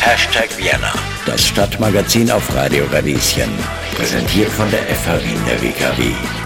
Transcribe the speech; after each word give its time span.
Hashtag 0.00 0.48
Vienna, 0.56 0.94
das 1.26 1.46
Stadtmagazin 1.46 2.30
auf 2.30 2.54
Radio 2.54 2.86
Radieschen. 2.90 3.50
Präsentiert 3.94 4.50
von 4.50 4.70
der 4.70 4.80
FH 4.80 5.22
Wien 5.22 5.44
der 5.46 5.60
WKW. 5.60 6.45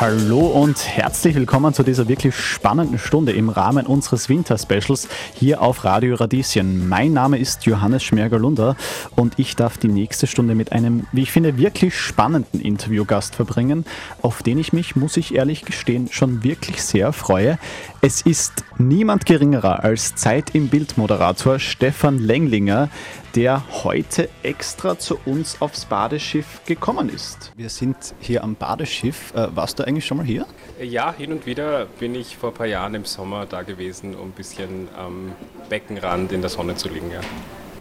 Hallo 0.00 0.46
und 0.46 0.86
herzlich 0.86 1.34
willkommen 1.34 1.74
zu 1.74 1.82
dieser 1.82 2.06
wirklich 2.06 2.36
spannenden 2.36 3.00
Stunde 3.00 3.32
im 3.32 3.48
Rahmen 3.48 3.84
unseres 3.84 4.28
Winter-Specials 4.28 5.08
hier 5.34 5.60
auf 5.60 5.82
Radio 5.84 6.14
Radieschen. 6.14 6.88
Mein 6.88 7.14
Name 7.14 7.36
ist 7.36 7.66
Johannes 7.66 8.04
Schmerger-Lunder 8.04 8.76
und 9.16 9.40
ich 9.40 9.56
darf 9.56 9.76
die 9.76 9.88
nächste 9.88 10.28
Stunde 10.28 10.54
mit 10.54 10.70
einem, 10.70 11.08
wie 11.10 11.22
ich 11.22 11.32
finde, 11.32 11.58
wirklich 11.58 11.98
spannenden 11.98 12.60
Interviewgast 12.60 13.34
verbringen, 13.34 13.84
auf 14.22 14.44
den 14.44 14.58
ich 14.58 14.72
mich, 14.72 14.94
muss 14.94 15.16
ich 15.16 15.34
ehrlich 15.34 15.64
gestehen, 15.64 16.06
schon 16.12 16.44
wirklich 16.44 16.80
sehr 16.80 17.12
freue. 17.12 17.58
Es 18.00 18.22
ist 18.22 18.62
niemand 18.78 19.26
geringerer 19.26 19.82
als 19.82 20.14
Zeit 20.14 20.54
im 20.54 20.68
Bild-Moderator 20.68 21.58
Stefan 21.58 22.18
Lenglinger, 22.20 22.88
der 23.34 23.62
heute 23.84 24.28
extra 24.42 24.98
zu 24.98 25.18
uns 25.24 25.60
aufs 25.60 25.84
Badeschiff 25.84 26.60
gekommen 26.66 27.08
ist. 27.08 27.52
Wir 27.56 27.68
sind 27.68 27.96
hier 28.20 28.42
am 28.42 28.54
Badeschiff. 28.54 29.34
Äh, 29.34 29.54
warst 29.54 29.78
du 29.78 29.86
eigentlich 29.86 30.06
schon 30.06 30.18
mal 30.18 30.26
hier? 30.26 30.46
Ja, 30.82 31.12
hin 31.12 31.32
und 31.32 31.46
wieder 31.46 31.86
bin 31.98 32.14
ich 32.14 32.36
vor 32.36 32.50
ein 32.50 32.54
paar 32.54 32.66
Jahren 32.66 32.94
im 32.94 33.04
Sommer 33.04 33.46
da 33.46 33.62
gewesen, 33.62 34.14
um 34.14 34.28
ein 34.28 34.32
bisschen 34.32 34.88
am 34.96 35.32
Beckenrand 35.68 36.32
in 36.32 36.40
der 36.40 36.50
Sonne 36.50 36.76
zu 36.76 36.88
liegen. 36.88 37.10
Ja. 37.10 37.20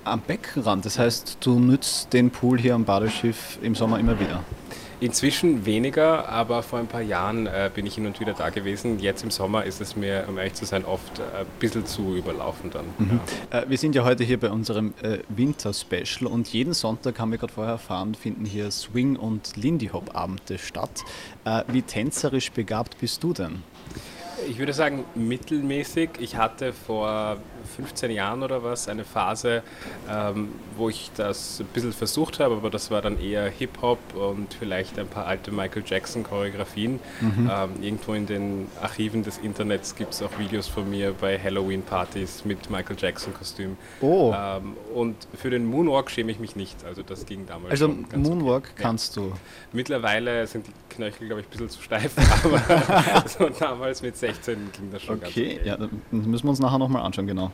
Am 0.03 0.21
Beckenrand, 0.21 0.85
das 0.85 0.99
heißt, 0.99 1.37
du 1.41 1.59
nützt 1.59 2.13
den 2.13 2.31
Pool 2.31 2.59
hier 2.59 2.75
am 2.75 2.85
Badeschiff 2.85 3.59
im 3.61 3.75
Sommer 3.75 3.99
immer 3.99 4.19
wieder? 4.19 4.43
Inzwischen 4.99 5.67
weniger, 5.67 6.27
aber 6.27 6.63
vor 6.63 6.79
ein 6.79 6.87
paar 6.87 7.01
Jahren 7.01 7.45
äh, 7.45 7.69
bin 7.73 7.85
ich 7.85 7.95
hin 7.95 8.07
und 8.07 8.19
wieder 8.19 8.33
da 8.33 8.49
gewesen. 8.49 8.97
Jetzt 8.97 9.23
im 9.23 9.29
Sommer 9.29 9.63
ist 9.63 9.79
es 9.79 9.95
mir, 9.95 10.25
um 10.27 10.39
ehrlich 10.39 10.55
zu 10.55 10.65
sein, 10.65 10.85
oft 10.85 11.19
äh, 11.19 11.41
ein 11.41 11.45
bisschen 11.59 11.85
zu 11.85 12.15
überlaufen 12.15 12.71
dann. 12.71 12.85
Mhm. 12.97 13.19
Ja. 13.51 13.59
Äh, 13.59 13.69
wir 13.69 13.77
sind 13.77 13.93
ja 13.93 14.03
heute 14.03 14.23
hier 14.23 14.39
bei 14.39 14.49
unserem 14.49 14.95
äh, 15.03 15.19
Winter-Special 15.29 16.25
und 16.25 16.47
jeden 16.47 16.73
Sonntag, 16.73 17.19
haben 17.19 17.29
wir 17.29 17.37
gerade 17.37 17.53
vorher 17.53 17.73
erfahren, 17.73 18.15
finden 18.15 18.43
hier 18.43 18.71
Swing- 18.71 19.17
und 19.17 19.55
Lindy-Hop-Abende 19.55 20.57
statt. 20.57 21.03
Äh, 21.45 21.61
wie 21.67 21.83
tänzerisch 21.83 22.51
begabt 22.51 22.99
bist 22.99 23.23
du 23.23 23.33
denn? 23.33 23.61
Ich 24.49 24.57
würde 24.57 24.73
sagen 24.73 25.03
mittelmäßig. 25.13 26.09
Ich 26.19 26.37
hatte 26.37 26.73
vor 26.73 27.37
15 27.67 28.11
Jahren 28.11 28.43
oder 28.43 28.63
was 28.63 28.87
eine 28.87 29.03
Phase, 29.03 29.63
ähm, 30.09 30.49
wo 30.75 30.89
ich 30.89 31.11
das 31.15 31.59
ein 31.59 31.67
bisschen 31.67 31.93
versucht 31.93 32.39
habe, 32.39 32.55
aber 32.55 32.69
das 32.69 32.91
war 32.91 33.01
dann 33.01 33.19
eher 33.19 33.49
Hip-Hop 33.49 33.99
und 34.15 34.53
vielleicht 34.53 34.97
ein 34.99 35.07
paar 35.07 35.25
alte 35.25 35.51
Michael 35.51 35.83
Jackson-Choreografien. 35.85 36.99
Mhm. 37.21 37.51
Ähm, 37.51 37.69
irgendwo 37.81 38.13
in 38.13 38.25
den 38.25 38.67
Archiven 38.81 39.23
des 39.23 39.37
Internets 39.37 39.95
gibt 39.95 40.13
es 40.13 40.21
auch 40.21 40.37
Videos 40.39 40.67
von 40.67 40.89
mir 40.89 41.13
bei 41.19 41.39
Halloween-Partys 41.39 42.45
mit 42.45 42.69
Michael 42.69 42.95
Jackson-Kostüm. 42.97 43.77
Oh. 44.01 44.33
Ähm, 44.35 44.75
und 44.93 45.15
für 45.35 45.49
den 45.49 45.65
Moonwalk 45.65 46.09
schäme 46.09 46.31
ich 46.31 46.39
mich 46.39 46.55
nicht. 46.55 46.83
Also 46.85 47.03
das 47.03 47.25
ging 47.25 47.45
damals 47.45 47.71
Also 47.71 47.87
Moonwalk 48.15 48.69
okay. 48.71 48.81
kannst 48.81 49.15
du? 49.17 49.33
Mittlerweile 49.71 50.47
sind 50.47 50.67
die 50.67 50.71
Knöchel, 50.89 51.27
glaube 51.27 51.41
ich, 51.41 51.47
ein 51.47 51.51
bisschen 51.51 51.69
zu 51.69 51.81
steif, 51.81 52.13
aber 52.43 52.61
so 53.27 53.49
damals 53.49 54.01
mit 54.01 54.17
16 54.17 54.71
ging 54.71 54.91
das 54.91 55.01
schon 55.03 55.15
okay. 55.15 55.23
ganz 55.23 55.37
okay. 55.37 55.59
Ja, 55.63 55.77
das 55.77 55.89
müssen 56.11 56.43
wir 56.43 56.49
uns 56.49 56.59
nachher 56.59 56.79
nochmal 56.79 57.03
anschauen, 57.03 57.27
genau. 57.27 57.51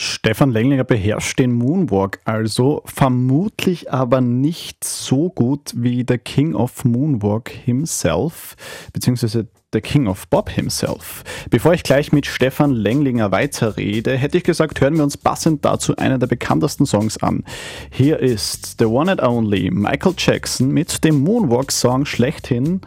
Stefan 0.00 0.52
Lenglinger 0.52 0.84
beherrscht 0.84 1.40
den 1.40 1.52
Moonwalk 1.52 2.20
also, 2.24 2.82
vermutlich 2.84 3.92
aber 3.92 4.20
nicht 4.20 4.84
so 4.84 5.28
gut 5.28 5.72
wie 5.74 6.04
der 6.04 6.18
King 6.18 6.54
of 6.54 6.84
Moonwalk 6.84 7.48
himself, 7.50 8.54
beziehungsweise 8.92 9.48
der 9.72 9.80
King 9.80 10.06
of 10.06 10.28
Bob 10.28 10.50
himself. 10.50 11.24
Bevor 11.50 11.74
ich 11.74 11.82
gleich 11.82 12.12
mit 12.12 12.26
Stefan 12.26 12.70
Lenglinger 12.70 13.32
weiterrede, 13.32 14.16
hätte 14.16 14.38
ich 14.38 14.44
gesagt, 14.44 14.80
hören 14.80 14.96
wir 14.96 15.02
uns 15.02 15.16
passend 15.16 15.64
dazu 15.64 15.96
einen 15.96 16.20
der 16.20 16.28
bekanntesten 16.28 16.86
Songs 16.86 17.18
an. 17.18 17.42
Hier 17.90 18.20
ist 18.20 18.76
The 18.78 18.86
One 18.86 19.10
and 19.10 19.20
Only 19.20 19.70
Michael 19.72 20.14
Jackson 20.16 20.70
mit 20.70 21.02
dem 21.02 21.20
Moonwalk-Song 21.20 22.06
schlechthin 22.06 22.82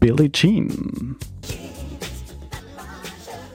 Billie 0.00 0.32
Jean. 0.32 1.16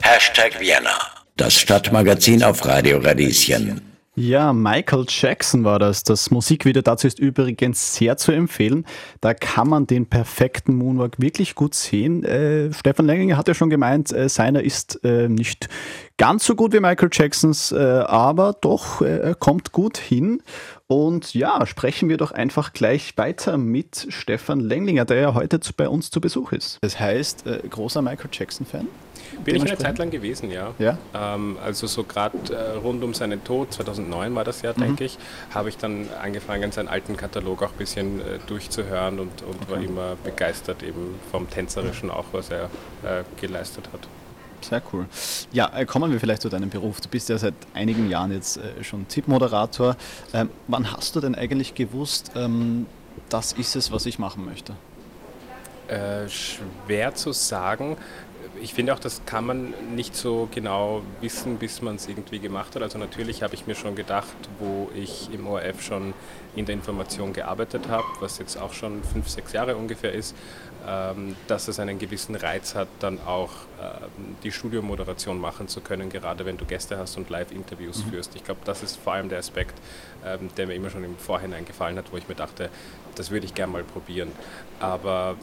Hashtag 0.02 0.60
Vienna. 0.60 1.13
Das 1.44 1.60
Stadtmagazin 1.60 2.42
auf 2.42 2.66
Radio 2.66 3.00
Radieschen. 3.00 3.82
Ja, 4.16 4.54
Michael 4.54 5.04
Jackson 5.10 5.66
war 5.66 5.78
das. 5.78 6.04
Das 6.04 6.32
Musikvideo 6.32 6.82
dazu 6.82 7.06
ist 7.06 7.20
übrigens 7.20 7.96
sehr 7.96 8.16
zu 8.16 8.32
empfehlen. 8.32 8.86
Da 9.20 9.34
kann 9.34 9.68
man 9.68 9.86
den 9.86 10.06
perfekten 10.06 10.74
Moonwalk 10.74 11.20
wirklich 11.20 11.54
gut 11.54 11.76
sehen. 11.76 12.24
Äh, 12.24 12.72
Stefan 12.72 13.08
Lenginger 13.08 13.36
hat 13.36 13.50
ja 13.50 13.54
schon 13.54 13.70
gemeint, 13.70 14.14
äh, 14.14 14.30
seiner 14.30 14.64
ist 14.64 15.04
äh, 15.04 15.28
nicht 15.28 15.68
ganz 16.16 16.46
so 16.46 16.56
gut 16.56 16.72
wie 16.72 16.80
Michael 16.80 17.10
Jacksons, 17.12 17.74
äh, 17.74 17.76
aber 17.78 18.56
doch, 18.62 19.02
äh, 19.02 19.18
er 19.18 19.36
kommt 19.36 19.74
gut 19.74 19.98
hin. 19.98 20.42
Und 20.88 21.34
ja, 21.34 21.66
sprechen 21.66 22.08
wir 22.08 22.16
doch 22.16 22.32
einfach 22.32 22.72
gleich 22.72 23.18
weiter 23.18 23.58
mit 23.58 24.08
Stefan 24.08 24.62
Lenglinger, 24.62 25.04
der 25.04 25.18
ja 25.18 25.34
heute 25.34 25.60
bei 25.76 25.90
uns 25.90 26.10
zu 26.10 26.22
Besuch 26.22 26.54
ist. 26.54 26.78
Das 26.82 27.02
heißt, 27.02 27.48
äh, 27.48 27.60
großer 27.70 28.02
Michael 28.02 28.30
Jackson-Fan? 28.32 28.88
Bin 29.44 29.56
ich 29.56 29.62
eine 29.64 29.78
Zeit 29.78 29.98
lang 29.98 30.10
gewesen, 30.10 30.52
ja. 30.52 30.74
ja? 30.80 30.98
Ähm, 31.14 31.58
also 31.64 31.88
so 31.88 32.04
gerade 32.04 32.38
äh, 32.54 32.78
rund 32.78 33.04
um 33.04 33.14
seinen 33.14 33.44
Tod, 33.44 33.74
2009 33.74 34.36
war 34.36 34.44
das 34.44 34.62
ja, 34.62 34.74
mhm. 34.76 34.82
denke 34.82 35.06
ich, 35.06 35.18
habe 35.54 35.70
ich 35.70 35.78
dann 35.78 36.08
angefangen, 36.22 36.72
seinen 36.72 36.88
alten 36.88 37.18
Katalog 37.18 37.64
auch 37.64 37.72
ein 37.72 37.78
bisschen 37.78 38.20
äh, 38.20 38.40
durchzuhören 38.48 39.20
und, 39.20 39.42
und 39.42 39.62
okay. 39.64 39.72
war 39.72 39.82
immer 39.82 40.16
begeistert 40.24 40.84
eben 40.84 41.16
vom 41.32 41.50
Tänzerischen 41.50 42.10
auch, 42.10 42.26
was 42.32 42.50
er 42.50 42.66
äh, 43.04 43.24
geleistet 43.40 43.90
hat. 43.92 44.08
Sehr 44.62 44.82
cool. 44.94 45.06
Ja, 45.52 45.72
äh, 45.76 45.86
kommen 45.86 46.12
wir 46.12 46.20
vielleicht 46.20 46.42
zu 46.42 46.50
deinem 46.50 46.70
Beruf. 46.70 47.02
Du 47.02 47.10
bist 47.10 47.30
ja 47.30 47.38
seit 47.38 47.54
einigen 47.74 48.10
Jahren 48.10 48.32
jetzt 48.32 48.58
äh, 48.58 48.84
schon 48.84 49.08
Tippmoderator. 49.08 49.98
Ähm, 50.34 50.50
wann 50.68 50.92
hast 50.92 51.16
du 51.16 51.20
denn 51.20 51.36
eigentlich 51.36 51.76
gewusst, 51.76 52.32
ähm, 52.36 52.86
das 53.30 53.54
ist 53.54 53.76
es, 53.76 53.92
was 53.92 54.06
ich 54.06 54.20
machen 54.20 54.46
möchte? 54.46 54.74
Äh, 55.88 56.30
schwer 56.30 57.14
zu 57.14 57.34
sagen 57.34 57.98
ich 58.62 58.74
finde 58.74 58.94
auch, 58.94 59.00
das 59.00 59.26
kann 59.26 59.46
man 59.46 59.74
nicht 59.96 60.16
so 60.16 60.48
genau 60.52 61.02
wissen, 61.22 61.58
bis 61.58 61.82
man 61.82 61.96
es 61.96 62.08
irgendwie 62.08 62.40
gemacht 62.40 62.76
hat. 62.76 62.82
Also 62.82 62.98
natürlich 62.98 63.44
habe 63.44 63.56
ich 63.56 63.68
mir 63.68 63.76
schon 63.76 63.96
gedacht, 63.96 64.36
wo 64.60 64.90
ich 64.96 65.30
im 65.34 65.48
ORF 65.48 65.82
schon 65.82 66.14
in 66.56 66.66
der 66.66 66.76
Information 66.76 67.34
gearbeitet 67.34 67.88
habe, 67.90 68.06
was 68.20 68.38
jetzt 68.38 68.58
auch 68.58 68.74
schon 68.74 69.04
fünf, 69.04 69.28
sechs 69.28 69.54
Jahre 69.54 69.76
ungefähr 69.76 70.14
ist, 70.14 70.36
ähm, 70.88 71.36
dass 71.48 71.68
es 71.68 71.80
einen 71.80 71.98
gewissen 71.98 72.36
Reiz 72.36 72.76
hat, 72.76 72.88
dann 73.00 73.20
auch 73.26 73.52
ähm, 73.82 74.36
die 74.44 74.52
Studiomoderation 74.52 75.40
machen 75.40 75.68
zu 75.68 75.82
können, 75.82 76.10
gerade 76.10 76.46
wenn 76.46 76.58
du 76.58 76.66
Gäste 76.66 76.98
hast 76.98 77.18
und 77.18 77.30
Live-Interviews 77.30 78.06
mhm. 78.06 78.12
führst. 78.12 78.36
Ich 78.36 78.44
glaube, 78.44 78.62
das 78.66 78.84
ist 78.84 78.98
vor 78.98 79.14
allem 79.14 79.30
der 79.30 79.40
Aspekt, 79.40 79.80
ähm, 80.26 80.50
der 80.58 80.68
mir 80.68 80.76
immer 80.76 80.90
schon 80.90 81.04
im 81.04 81.18
Vorhinein 81.18 81.66
gefallen 81.66 81.98
hat, 81.98 82.12
wo 82.12 82.18
ich 82.18 82.28
mir 82.28 82.36
dachte, 82.36 82.70
das 83.16 83.32
würde 83.32 83.46
ich 83.46 83.54
gerne 83.54 83.74
mal 83.74 83.84
probieren. 83.84 84.32
Aber 84.80 85.38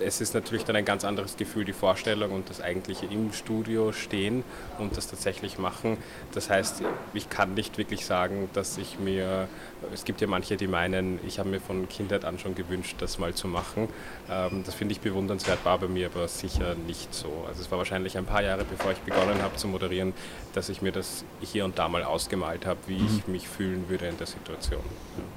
es 0.00 0.20
ist 0.20 0.34
natürlich 0.34 0.64
dann 0.64 0.76
ein 0.76 0.84
ganz 0.84 1.04
anderes 1.04 1.36
Gefühl, 1.36 1.64
die 1.64 1.72
Vorstellung 1.72 2.32
und 2.32 2.48
das 2.50 2.60
eigentliche 2.60 3.06
im 3.06 3.32
Studio 3.32 3.92
stehen 3.92 4.44
und 4.78 4.96
das 4.96 5.08
tatsächlich 5.08 5.58
machen. 5.58 5.96
Das 6.32 6.50
heißt, 6.50 6.82
ich 7.14 7.30
kann 7.30 7.54
nicht 7.54 7.78
wirklich 7.78 8.06
sagen, 8.06 8.48
dass 8.52 8.78
ich 8.78 8.98
mir, 8.98 9.48
es 9.92 10.04
gibt 10.04 10.20
ja 10.20 10.26
manche, 10.26 10.56
die 10.56 10.66
meinen, 10.66 11.18
ich 11.26 11.38
habe 11.38 11.48
mir 11.48 11.60
von 11.60 11.88
Kindheit 11.88 12.24
an 12.24 12.38
schon 12.38 12.54
gewünscht, 12.54 12.96
das 13.00 13.18
mal 13.18 13.34
zu 13.34 13.48
machen. 13.48 13.88
Ähm, 14.30 14.62
das 14.64 14.74
finde 14.74 14.92
ich 14.92 15.00
bewundernswert, 15.00 15.64
war 15.64 15.78
bei 15.78 15.88
mir 15.88 16.06
aber 16.06 16.28
sicher 16.28 16.74
nicht 16.86 17.14
so. 17.14 17.44
Also 17.46 17.62
es 17.62 17.70
war 17.70 17.78
wahrscheinlich 17.78 18.16
ein 18.16 18.26
paar 18.26 18.42
Jahre, 18.42 18.64
bevor 18.64 18.92
ich 18.92 18.98
begonnen 18.98 19.42
habe 19.42 19.56
zu 19.56 19.68
moderieren, 19.68 20.12
dass 20.54 20.68
ich 20.68 20.82
mir 20.82 20.92
das 20.92 21.24
hier 21.40 21.64
und 21.64 21.78
da 21.78 21.88
mal 21.88 22.04
ausgemalt 22.04 22.66
habe, 22.66 22.78
wie 22.86 22.98
mhm. 22.98 23.06
ich 23.18 23.26
mich 23.26 23.48
fühlen 23.48 23.88
würde 23.88 24.06
in 24.06 24.16
der 24.16 24.26
Situation. 24.26 24.82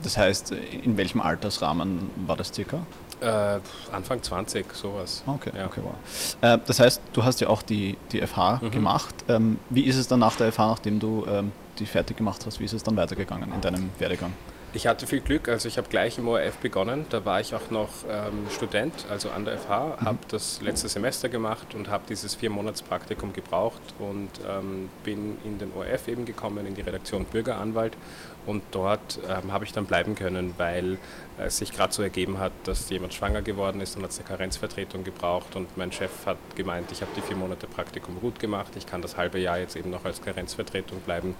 Das 0.03 0.17
heißt, 0.17 0.51
in 0.51 0.97
welchem 0.97 1.22
Altersrahmen 1.22 2.09
war 2.28 2.35
das 2.35 2.53
circa? 2.53 2.85
Äh, 3.21 3.59
Anfang 3.91 4.21
20, 4.21 4.73
sowas. 4.73 5.23
Okay, 5.27 5.51
ja. 5.55 5.67
okay 5.67 5.81
wow. 5.83 5.93
Äh, 6.41 6.57
das 6.65 6.79
heißt, 6.79 7.01
du 7.13 7.23
hast 7.23 7.39
ja 7.39 7.49
auch 7.49 7.61
die, 7.61 7.97
die 8.11 8.25
FH 8.25 8.59
mhm. 8.61 8.71
gemacht. 8.71 9.13
Ähm, 9.27 9.59
wie 9.69 9.83
ist 9.83 9.97
es 9.97 10.07
dann 10.07 10.19
nach 10.19 10.35
der 10.35 10.51
FH, 10.51 10.67
nachdem 10.67 10.99
du 10.99 11.25
ähm, 11.29 11.51
die 11.77 11.85
fertig 11.85 12.17
gemacht 12.17 12.43
hast, 12.46 12.59
wie 12.59 12.66
ist 12.66 12.73
es 12.73 12.81
dann 12.81 12.97
weitergegangen 12.97 13.53
in 13.53 13.61
deinem 13.61 13.91
Werdegang? 13.99 14.34
Ich 14.73 14.88
hatte 14.88 15.06
viel 15.06 15.20
Glück, 15.20 15.50
also 15.50 15.68
ich 15.68 15.78
habe 15.78 15.90
gleich 15.90 16.18
im 16.18 16.29
ORF 16.29 16.56
begonnen, 16.59 17.06
da 17.09 17.26
war 17.26 17.41
ich 17.41 17.53
auch 17.53 17.70
noch 17.72 17.90
ähm, 18.09 18.47
Student, 18.50 19.06
also 19.09 19.29
an 19.29 19.44
der 19.44 19.58
FH, 19.58 19.97
mhm. 20.00 20.06
habe 20.06 20.20
das 20.29 20.62
letzte 20.62 20.88
Semester 20.88 21.28
gemacht 21.28 21.76
und 21.76 21.90
habe 21.90 22.06
dieses 22.08 22.35
vier 22.35 22.50
Monats 22.50 22.82
Praktikum 22.82 23.34
gebraucht 23.34 23.82
und 24.00 24.29
ähm, 24.47 24.90
bin 25.03 25.38
in 25.44 25.59
den 25.59 25.73
ORF 25.73 26.08
eben 26.08 26.23
gekommen, 26.23 26.66
in 26.66 26.76
die 26.76 26.82
Redaktion 26.82 27.26
Bürgeranwalt 27.26 27.97
und 28.46 28.64
dort 28.72 29.20
ähm, 29.28 29.52
habe 29.52 29.66
ich 29.66 29.73
dann 29.73 29.85
bleiben 29.85 30.16
können, 30.16 30.53
weil 30.58 30.97
es 31.38 31.58
sich 31.58 31.72
gerade 31.72 31.94
so 31.94 32.02
ergeben 32.02 32.40
hat, 32.40 32.52
dass 32.64 32.90
jemand 32.90 33.14
schwanger 33.14 33.41
geworden 33.41 33.82
ist 33.82 33.96
und 33.97 34.03
hat 34.03 34.12
eine 34.16 34.23
Karenzvertretung 34.23 35.03
gebraucht 35.03 35.56
und 35.56 35.76
mein 35.78 35.91
Chef 35.91 36.26
hat 36.26 36.38
gemeint, 36.56 36.91
ich 36.91 37.02
habe 37.02 37.12
die 37.16 37.22
vier 37.22 37.35
Monate 37.35 37.68
Praktikum 37.68 38.20
gut 38.20 38.40
gemacht, 38.40 38.72
ich 38.76 38.85
kann 38.85 39.02
das 39.02 39.18
halbe 39.18 39.40
Jahr 39.40 39.59
jetzt 39.59 39.76
eben 39.76 39.90
noch 39.90 40.06
als 40.06 40.22
Karenzvertretung 40.22 41.00
bleiben 41.02 41.35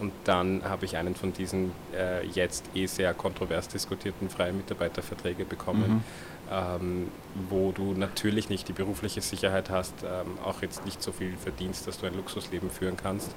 und 0.00 0.12
dann 0.24 0.62
habe 0.64 0.84
ich 0.84 0.96
einen 0.96 1.14
von 1.14 1.32
diesen 1.32 1.72
äh, 1.94 2.26
jetzt 2.26 2.64
eh 2.74 2.86
sehr 2.86 3.14
kontrovers 3.14 3.68
diskutierten 3.68 4.28
freien 4.28 4.56
Mitarbeiterverträge 4.56 5.44
bekommen. 5.44 5.88
Mhm 5.88 6.04
ähm, 6.50 7.08
wo 7.48 7.72
du 7.72 7.94
natürlich 7.94 8.48
nicht 8.48 8.68
die 8.68 8.72
berufliche 8.72 9.20
Sicherheit 9.20 9.70
hast, 9.70 9.94
ähm, 10.02 10.38
auch 10.44 10.62
jetzt 10.62 10.84
nicht 10.84 11.02
so 11.02 11.12
viel 11.12 11.36
verdienst, 11.36 11.86
dass 11.86 11.98
du 11.98 12.06
ein 12.06 12.14
Luxusleben 12.14 12.70
führen 12.70 12.96
kannst, 12.96 13.30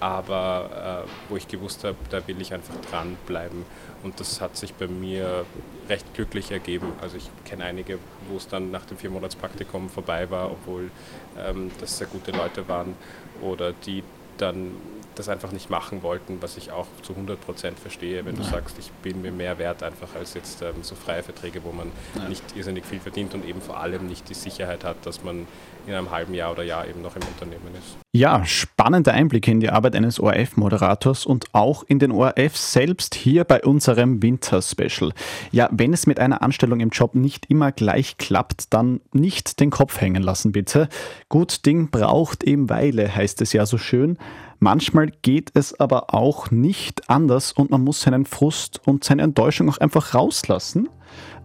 aber 0.00 1.04
äh, 1.06 1.08
wo 1.28 1.36
ich 1.36 1.48
gewusst 1.48 1.84
habe, 1.84 1.96
da 2.10 2.26
will 2.26 2.40
ich 2.40 2.54
einfach 2.54 2.74
dranbleiben. 2.90 3.64
Und 4.02 4.20
das 4.20 4.40
hat 4.40 4.56
sich 4.56 4.74
bei 4.74 4.86
mir 4.86 5.44
recht 5.88 6.14
glücklich 6.14 6.50
ergeben. 6.50 6.92
Also 7.00 7.16
ich 7.16 7.28
kenne 7.44 7.64
einige, 7.64 7.98
wo 8.30 8.36
es 8.36 8.48
dann 8.48 8.70
nach 8.70 8.86
dem 8.86 8.96
Viermonatspraktikum 8.96 9.90
vorbei 9.90 10.30
war, 10.30 10.50
obwohl 10.50 10.90
ähm, 11.38 11.70
das 11.80 11.98
sehr 11.98 12.06
gute 12.06 12.32
Leute 12.32 12.68
waren 12.68 12.94
oder 13.42 13.72
die 13.72 14.02
dann 14.38 14.72
das 15.18 15.28
einfach 15.28 15.52
nicht 15.52 15.70
machen 15.70 16.02
wollten, 16.02 16.38
was 16.40 16.56
ich 16.56 16.70
auch 16.70 16.86
zu 17.02 17.12
100 17.12 17.40
Prozent 17.40 17.78
verstehe, 17.78 18.24
wenn 18.24 18.36
du 18.36 18.42
sagst, 18.42 18.78
ich 18.78 18.90
bin 19.02 19.22
mir 19.22 19.32
mehr 19.32 19.58
wert 19.58 19.82
einfach 19.82 20.14
als 20.14 20.34
jetzt 20.34 20.62
ähm, 20.62 20.82
so 20.82 20.94
freie 20.94 21.22
Verträge, 21.22 21.64
wo 21.64 21.72
man 21.72 21.90
Nein. 22.14 22.28
nicht 22.28 22.42
irrsinnig 22.54 22.84
viel 22.84 23.00
verdient 23.00 23.34
und 23.34 23.44
eben 23.44 23.60
vor 23.60 23.78
allem 23.80 24.06
nicht 24.06 24.28
die 24.28 24.34
Sicherheit 24.34 24.84
hat, 24.84 25.04
dass 25.04 25.24
man 25.24 25.46
in 25.86 25.94
einem 25.94 26.10
halben 26.10 26.34
Jahr 26.34 26.52
oder 26.52 26.64
Jahr 26.64 26.86
eben 26.86 27.02
noch 27.02 27.14
im 27.16 27.22
Unternehmen 27.22 27.74
ist. 27.78 27.96
Ja, 28.12 28.44
spannende 28.44 29.12
Einblicke 29.12 29.50
in 29.50 29.60
die 29.60 29.70
Arbeit 29.70 29.94
eines 29.94 30.18
ORF-Moderators 30.18 31.26
und 31.26 31.46
auch 31.52 31.84
in 31.86 31.98
den 31.98 32.10
ORF 32.10 32.56
selbst 32.56 33.14
hier 33.14 33.44
bei 33.44 33.62
unserem 33.62 34.22
Winter-Special. 34.22 35.12
Ja, 35.52 35.68
wenn 35.70 35.92
es 35.92 36.06
mit 36.06 36.18
einer 36.18 36.42
Anstellung 36.42 36.80
im 36.80 36.90
Job 36.90 37.14
nicht 37.14 37.46
immer 37.50 37.72
gleich 37.72 38.16
klappt, 38.16 38.72
dann 38.72 39.00
nicht 39.12 39.60
den 39.60 39.70
Kopf 39.70 40.00
hängen 40.00 40.22
lassen, 40.22 40.52
bitte. 40.52 40.88
Gut 41.28 41.66
Ding 41.66 41.90
braucht 41.90 42.42
eben 42.42 42.68
Weile, 42.68 43.14
heißt 43.14 43.40
es 43.42 43.52
ja 43.52 43.66
so 43.66 43.78
schön. 43.78 44.18
Manchmal 44.58 45.10
geht 45.22 45.50
es 45.54 45.78
aber 45.78 46.14
auch 46.14 46.50
nicht 46.50 47.08
anders 47.10 47.52
und 47.52 47.70
man 47.70 47.82
muss 47.82 48.02
seinen 48.02 48.26
Frust 48.26 48.80
und 48.86 49.04
seine 49.04 49.22
Enttäuschung 49.22 49.68
auch 49.68 49.78
einfach 49.78 50.14
rauslassen. 50.14 50.88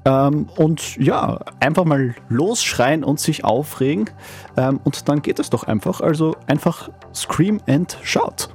Ähm, 0.05 0.49
und 0.55 0.97
ja, 0.97 1.39
einfach 1.59 1.85
mal 1.85 2.15
losschreien 2.29 3.03
und 3.03 3.19
sich 3.19 3.43
aufregen. 3.43 4.09
Ähm, 4.57 4.79
und 4.83 5.07
dann 5.07 5.21
geht 5.21 5.39
es 5.39 5.49
doch 5.49 5.63
einfach. 5.63 6.01
Also 6.01 6.35
einfach 6.47 6.89
scream 7.13 7.61
and 7.67 7.97
shout. 8.03 8.49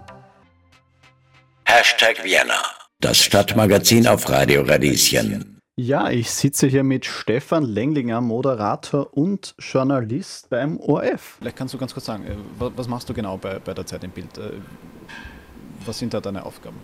Hashtag 1.64 2.24
Vienna. 2.24 2.60
Das 3.00 3.18
Stadtmagazin 3.18 4.06
auf 4.06 4.28
Radio 4.28 4.62
Radieschen. 4.62 5.55
Ja, 5.78 6.08
ich 6.08 6.30
sitze 6.30 6.68
hier 6.68 6.82
mit 6.84 7.04
Stefan 7.04 7.62
Lenglinger, 7.62 8.22
Moderator 8.22 9.14
und 9.14 9.54
Journalist 9.58 10.48
beim 10.48 10.80
ORF. 10.80 11.36
Vielleicht 11.38 11.56
kannst 11.58 11.74
du 11.74 11.78
ganz 11.78 11.92
kurz 11.92 12.06
sagen, 12.06 12.24
äh, 12.24 12.34
was 12.58 12.88
machst 12.88 13.10
du 13.10 13.12
genau 13.12 13.36
bei, 13.36 13.58
bei 13.58 13.74
der 13.74 13.84
Zeit 13.84 14.02
im 14.02 14.10
Bild? 14.10 14.38
Äh, 14.38 14.52
was 15.84 15.98
sind 15.98 16.14
da 16.14 16.22
deine 16.22 16.46
Aufgaben? 16.46 16.78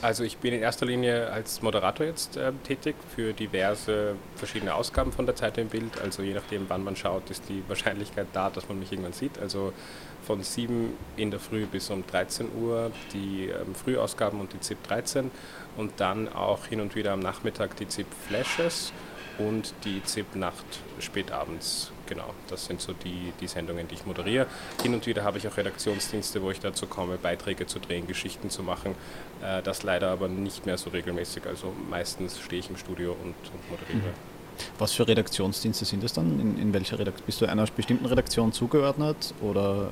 Also 0.00 0.24
ich 0.24 0.38
bin 0.38 0.54
in 0.54 0.62
erster 0.62 0.86
Linie 0.86 1.30
als 1.30 1.60
Moderator 1.60 2.06
jetzt 2.06 2.38
äh, 2.38 2.52
tätig 2.64 2.96
für 3.14 3.34
diverse 3.34 4.16
verschiedene 4.34 4.74
Ausgaben 4.74 5.12
von 5.12 5.26
der 5.26 5.36
Zeit 5.36 5.58
im 5.58 5.68
Bild. 5.68 6.00
Also 6.02 6.22
je 6.22 6.32
nachdem, 6.32 6.64
wann 6.68 6.82
man 6.82 6.96
schaut, 6.96 7.28
ist 7.30 7.44
die 7.50 7.62
Wahrscheinlichkeit 7.68 8.28
da, 8.32 8.48
dass 8.48 8.66
man 8.66 8.78
mich 8.78 8.90
irgendwann 8.90 9.12
sieht. 9.12 9.38
Also 9.38 9.74
von 10.22 10.42
7 10.42 10.94
in 11.16 11.30
der 11.30 11.38
Früh 11.38 11.66
bis 11.66 11.90
um 11.90 12.06
13 12.06 12.48
Uhr 12.62 12.92
die 13.12 13.48
ähm, 13.48 13.74
Frühausgaben 13.74 14.40
und 14.40 14.54
die 14.54 14.60
ZIP 14.60 14.82
13 14.84 15.30
und 15.76 15.92
dann 15.98 16.32
auch 16.32 16.66
hin 16.66 16.80
und 16.80 16.94
wieder 16.94 17.12
am 17.12 17.20
Nachmittag 17.20 17.76
die 17.76 17.88
ZIP 17.88 18.06
Flashes 18.28 18.92
und 19.38 19.74
die 19.84 20.02
ZIP 20.02 20.34
Nacht 20.36 20.64
spätabends. 20.98 21.90
Genau, 22.06 22.34
das 22.48 22.66
sind 22.66 22.80
so 22.80 22.92
die, 22.92 23.32
die 23.40 23.46
Sendungen, 23.46 23.88
die 23.88 23.94
ich 23.94 24.04
moderiere. 24.04 24.46
Hin 24.82 24.92
und 24.92 25.06
wieder 25.06 25.24
habe 25.24 25.38
ich 25.38 25.48
auch 25.48 25.56
Redaktionsdienste, 25.56 26.42
wo 26.42 26.50
ich 26.50 26.60
dazu 26.60 26.86
komme, 26.86 27.16
Beiträge 27.16 27.66
zu 27.66 27.78
drehen, 27.78 28.06
Geschichten 28.06 28.50
zu 28.50 28.62
machen. 28.62 28.94
Äh, 29.42 29.62
das 29.62 29.82
leider 29.82 30.10
aber 30.10 30.28
nicht 30.28 30.66
mehr 30.66 30.76
so 30.76 30.90
regelmäßig. 30.90 31.46
Also 31.46 31.72
meistens 31.88 32.38
stehe 32.40 32.60
ich 32.60 32.68
im 32.68 32.76
Studio 32.76 33.12
und, 33.12 33.34
und 33.52 33.70
moderiere. 33.70 34.10
Mhm. 34.10 34.32
Was 34.78 34.92
für 34.92 35.08
Redaktionsdienste 35.08 35.86
sind 35.86 36.04
das 36.04 36.12
dann? 36.12 36.38
In, 36.38 36.58
in 36.58 36.74
welcher 36.74 36.98
Redaktion? 36.98 37.24
Bist 37.24 37.40
du 37.40 37.46
einer 37.46 37.64
bestimmten 37.66 38.04
Redaktion 38.04 38.52
zugeordnet? 38.52 39.32
Oder? 39.40 39.90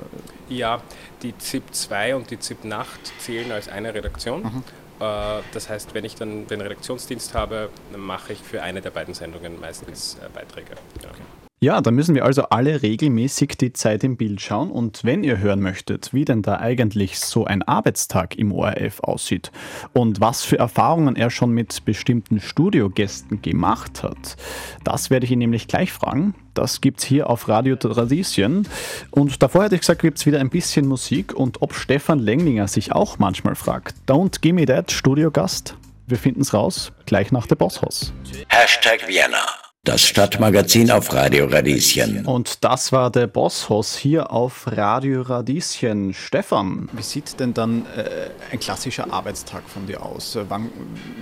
Ja, 0.49 0.81
die 1.23 1.35
ZIP 1.37 1.63
2 1.73 2.15
und 2.15 2.29
die 2.29 2.39
ZIP 2.39 2.65
Nacht 2.65 2.99
zählen 3.19 3.51
als 3.51 3.67
eine 3.67 3.93
Redaktion. 3.93 4.43
Mhm. 4.43 4.63
Äh, 5.01 5.41
das 5.53 5.69
heißt, 5.69 5.93
wenn 5.93 6.05
ich 6.05 6.15
dann 6.15 6.47
den 6.47 6.61
Redaktionsdienst 6.61 7.33
habe, 7.33 7.69
mache 7.97 8.33
ich 8.33 8.39
für 8.39 8.61
eine 8.61 8.81
der 8.81 8.91
beiden 8.91 9.13
Sendungen 9.13 9.59
meistens 9.59 10.17
äh, 10.23 10.29
Beiträge. 10.29 10.75
Ja. 11.01 11.09
Okay. 11.09 11.50
Ja, 11.63 11.79
da 11.79 11.91
müssen 11.91 12.15
wir 12.15 12.25
also 12.25 12.45
alle 12.45 12.81
regelmäßig 12.81 13.49
die 13.49 13.71
Zeit 13.71 14.03
im 14.03 14.17
Bild 14.17 14.41
schauen. 14.41 14.71
Und 14.71 15.03
wenn 15.03 15.23
ihr 15.23 15.37
hören 15.37 15.61
möchtet, 15.61 16.11
wie 16.11 16.25
denn 16.25 16.41
da 16.41 16.57
eigentlich 16.57 17.19
so 17.19 17.45
ein 17.45 17.61
Arbeitstag 17.61 18.35
im 18.35 18.51
ORF 18.51 19.01
aussieht 19.01 19.51
und 19.93 20.19
was 20.19 20.43
für 20.43 20.57
Erfahrungen 20.57 21.15
er 21.15 21.29
schon 21.29 21.51
mit 21.51 21.85
bestimmten 21.85 22.39
Studiogästen 22.41 23.43
gemacht 23.43 24.01
hat, 24.01 24.37
das 24.83 25.11
werde 25.11 25.27
ich 25.27 25.31
ihn 25.33 25.37
nämlich 25.37 25.67
gleich 25.67 25.91
fragen. 25.91 26.33
Das 26.55 26.81
gibt's 26.81 27.03
hier 27.03 27.29
auf 27.29 27.47
Radio 27.47 27.77
Radieschen. 27.79 28.67
Und 29.11 29.43
davor 29.43 29.65
hätte 29.65 29.75
ich 29.75 29.81
gesagt, 29.81 30.01
gibt's 30.01 30.25
wieder 30.25 30.39
ein 30.39 30.49
bisschen 30.49 30.87
Musik 30.87 31.31
und 31.31 31.61
ob 31.61 31.75
Stefan 31.75 32.17
Lenglinger 32.17 32.67
sich 32.67 32.91
auch 32.91 33.19
manchmal 33.19 33.53
fragt. 33.53 33.95
Don't 34.07 34.41
give 34.41 34.55
me 34.55 34.65
that, 34.65 34.91
Studiogast. 34.91 35.77
Wir 36.07 36.17
finden's 36.17 36.55
raus, 36.55 36.91
gleich 37.05 37.31
nach 37.31 37.45
der 37.45 37.55
Bosshaus. 37.55 38.13
Hashtag 38.47 39.07
Vienna. 39.07 39.60
Das 39.83 40.03
Stadtmagazin 40.03 40.91
auf 40.91 41.11
Radio 41.11 41.47
Radieschen. 41.47 42.23
Und 42.27 42.63
das 42.63 42.91
war 42.91 43.09
der 43.09 43.25
Bosshaus 43.25 43.97
hier 43.97 44.31
auf 44.31 44.67
Radio 44.67 45.23
Radieschen. 45.23 46.13
Stefan, 46.13 46.87
wie 46.91 47.01
sieht 47.01 47.39
denn 47.39 47.55
dann 47.55 47.87
äh, 47.97 48.29
ein 48.51 48.59
klassischer 48.59 49.11
Arbeitstag 49.11 49.63
von 49.67 49.87
dir 49.87 50.05
aus? 50.05 50.35
Äh, 50.35 50.45
wann, 50.49 50.69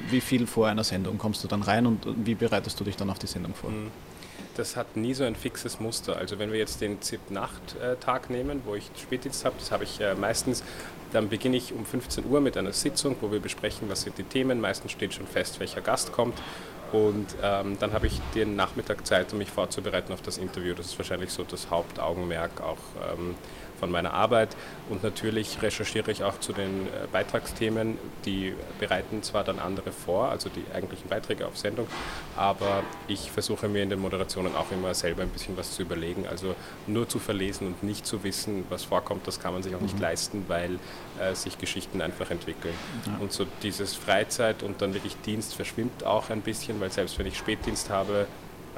wie 0.10 0.20
viel 0.20 0.46
vor 0.46 0.68
einer 0.68 0.84
Sendung 0.84 1.18
kommst 1.18 1.42
du 1.42 1.48
dann 1.48 1.62
rein 1.62 1.86
und 1.86 2.06
wie 2.26 2.36
bereitest 2.36 2.78
du 2.78 2.84
dich 2.84 2.98
dann 2.98 3.10
auf 3.10 3.18
die 3.18 3.28
Sendung 3.28 3.54
vor? 3.54 3.70
Mhm. 3.70 3.92
Das 4.58 4.76
hat 4.76 4.98
nie 4.98 5.14
so 5.14 5.24
ein 5.24 5.36
fixes 5.36 5.80
Muster. 5.80 6.18
Also 6.18 6.38
wenn 6.38 6.52
wir 6.52 6.60
jetzt 6.60 6.82
den 6.82 7.02
ZIP-Nacht-Tag 7.02 8.30
nehmen, 8.30 8.64
wo 8.66 8.76
ich 8.76 8.92
Spätdienst 9.02 9.46
habe, 9.46 9.56
das 9.58 9.72
habe 9.72 9.86
ich 9.86 10.02
äh, 10.02 10.16
meistens, 10.16 10.66
dann 11.14 11.30
beginne 11.30 11.56
ich 11.56 11.72
um 11.72 11.86
15 11.86 12.26
Uhr 12.26 12.42
mit 12.42 12.58
einer 12.58 12.74
Sitzung, 12.74 13.16
wo 13.22 13.32
wir 13.32 13.40
besprechen, 13.40 13.88
was 13.88 14.02
sind 14.02 14.18
die 14.18 14.24
Themen. 14.24 14.60
Meistens 14.60 14.92
steht 14.92 15.14
schon 15.14 15.28
fest, 15.28 15.62
welcher 15.62 15.80
Gast 15.80 16.12
kommt. 16.12 16.38
Und 16.92 17.36
ähm, 17.44 17.78
dann 17.80 17.94
habe 17.94 18.08
ich 18.08 18.20
den 18.34 18.56
Nachmittag 18.56 19.06
Zeit, 19.06 19.32
um 19.32 19.38
mich 19.38 19.52
vorzubereiten 19.52 20.12
auf 20.12 20.22
das 20.22 20.38
Interview. 20.38 20.74
Das 20.74 20.88
ist 20.88 20.98
wahrscheinlich 20.98 21.32
so 21.32 21.44
das 21.44 21.70
Hauptaugenmerk 21.70 22.62
auch 22.62 22.78
ähm, 23.14 23.36
von 23.80 23.92
meiner 23.92 24.14
Arbeit. 24.14 24.56
Und 24.90 25.04
natürlich 25.04 25.62
recherchiere 25.62 26.12
ich 26.12 26.24
auch 26.24 26.40
zu 26.40 26.54
den 26.54 26.88
äh, 26.88 27.08
Beitragsthemen. 27.12 27.98
Die 28.26 28.54
bereiten 28.80 29.24
zwar 29.24 29.44
dann 29.44 29.60
andere 29.60 29.92
vor, 29.92 30.30
also 30.30 30.50
die 30.50 30.64
eigentlichen 30.74 31.10
Beiträge 31.10 31.48
auf 31.48 31.58
Sendung, 31.58 31.88
aber 32.36 32.84
ich 33.08 33.32
versuche 33.32 33.68
mir 33.68 33.84
in 33.84 33.90
den 33.90 34.00
Moderationen 34.00 34.56
auch 34.56 34.72
immer 34.72 34.94
selber 34.94 35.24
ein 35.24 35.30
bisschen 35.30 35.58
was 35.58 35.76
zu 35.76 35.82
überlegen. 35.82 36.28
Also 36.28 36.56
nur 36.88 37.08
zu 37.08 37.20
verlesen 37.20 37.68
und 37.68 37.84
nicht 37.84 38.06
zu 38.06 38.24
wissen, 38.24 38.66
was 38.70 38.84
vorkommt, 38.84 39.28
das 39.28 39.40
kann 39.40 39.54
man 39.54 39.64
sich 39.64 39.76
auch 39.76 39.82
nicht 39.82 39.96
mhm. 39.96 40.02
leisten, 40.02 40.46
weil 40.48 40.80
äh, 41.20 41.34
sich 41.36 41.58
Geschichten 41.58 42.02
einfach 42.02 42.30
entwickeln. 42.32 42.74
Ja. 43.06 43.18
Und 43.20 43.32
so 43.32 43.46
dieses 43.64 43.96
Freizeit 43.96 44.64
und 44.64 44.82
dann 44.82 44.94
wirklich 44.94 45.16
Dienst 45.26 45.56
verschwimmt 45.56 46.06
auch 46.06 46.30
ein 46.30 46.42
bisschen, 46.42 46.80
weil 46.82 46.92
selbst 46.92 47.18
wenn 47.20 47.26
ich 47.26 47.38
Spätdienst 47.38 47.90
habe, 47.90 48.28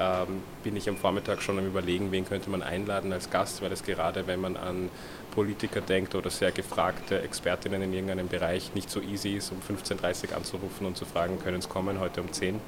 ähm, 0.02 0.42
bin 0.62 0.76
ich 0.76 0.88
am 0.88 0.96
Vormittag 0.96 1.42
schon 1.42 1.58
am 1.58 1.66
Überlegen, 1.66 2.10
wen 2.10 2.24
könnte 2.24 2.50
man 2.50 2.62
einladen 2.62 3.12
als 3.12 3.30
Gast, 3.30 3.62
weil 3.62 3.72
es 3.72 3.82
gerade, 3.82 4.26
wenn 4.26 4.40
man 4.40 4.56
an 4.56 4.90
Politiker 5.32 5.80
denkt 5.80 6.14
oder 6.14 6.30
sehr 6.30 6.52
gefragte 6.52 7.22
Expertinnen 7.22 7.82
in 7.82 7.92
irgendeinem 7.92 8.28
Bereich, 8.28 8.74
nicht 8.74 8.90
so 8.90 9.00
easy 9.00 9.30
ist, 9.30 9.52
um 9.52 9.58
15.30 9.58 10.30
Uhr 10.30 10.36
anzurufen 10.36 10.86
und 10.86 10.96
zu 10.96 11.04
fragen, 11.04 11.38
können 11.38 11.58
es 11.58 11.68
kommen 11.68 12.00
heute 12.00 12.20
um 12.20 12.32
10. 12.32 12.56
Äh, 12.56 12.58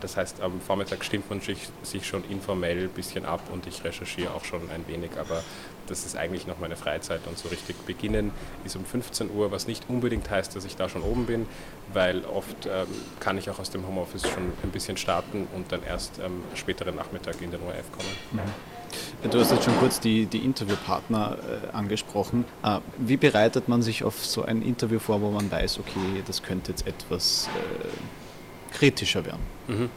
das 0.00 0.16
heißt, 0.16 0.40
am 0.40 0.60
Vormittag 0.60 1.04
stimmt 1.04 1.30
man 1.30 1.40
sich, 1.40 1.68
sich 1.82 2.06
schon 2.06 2.24
informell 2.28 2.84
ein 2.84 2.90
bisschen 2.90 3.24
ab 3.24 3.42
und 3.52 3.66
ich 3.66 3.84
recherchiere 3.84 4.34
auch 4.34 4.44
schon 4.44 4.62
ein 4.70 4.86
wenig, 4.88 5.12
aber 5.18 5.42
das 5.86 6.04
ist 6.04 6.16
eigentlich 6.16 6.46
noch 6.46 6.58
meine 6.58 6.76
Freizeit 6.76 7.20
und 7.26 7.38
so 7.38 7.48
richtig 7.48 7.76
beginnen 7.86 8.32
ist 8.64 8.76
um 8.76 8.84
15 8.84 9.30
Uhr, 9.30 9.50
was 9.50 9.66
nicht 9.66 9.84
unbedingt 9.88 10.30
heißt, 10.30 10.54
dass 10.56 10.64
ich 10.64 10.76
da 10.76 10.88
schon 10.88 11.02
oben 11.02 11.26
bin, 11.26 11.46
weil 11.92 12.24
oft 12.24 12.66
ähm, 12.66 12.86
kann 13.20 13.38
ich 13.38 13.50
auch 13.50 13.58
aus 13.58 13.70
dem 13.70 13.86
Homeoffice 13.86 14.22
schon 14.22 14.52
ein 14.62 14.70
bisschen 14.70 14.96
starten 14.96 15.46
und 15.54 15.72
dann 15.72 15.82
erst 15.82 16.20
am 16.20 16.26
ähm, 16.26 16.42
späteren 16.54 16.96
Nachmittag 16.96 17.40
in 17.40 17.50
den 17.50 17.60
ORF 17.62 17.90
kommen. 17.92 18.08
Mhm. 18.44 19.30
Du 19.30 19.40
hast 19.40 19.50
jetzt 19.50 19.64
schon 19.64 19.76
kurz 19.78 20.00
die, 20.00 20.26
die 20.26 20.38
Interviewpartner 20.38 21.38
äh, 21.38 21.76
angesprochen. 21.76 22.44
Äh, 22.62 22.78
wie 22.98 23.16
bereitet 23.16 23.68
man 23.68 23.82
sich 23.82 24.04
auf 24.04 24.24
so 24.24 24.42
ein 24.42 24.62
Interview 24.62 24.98
vor, 24.98 25.20
wo 25.20 25.30
man 25.30 25.50
weiß, 25.50 25.78
okay, 25.80 26.22
das 26.26 26.42
könnte 26.42 26.70
jetzt 26.72 26.86
etwas 26.86 27.48
äh, 27.48 28.74
kritischer 28.74 29.24
werden? 29.24 29.42
Mhm. 29.66 29.90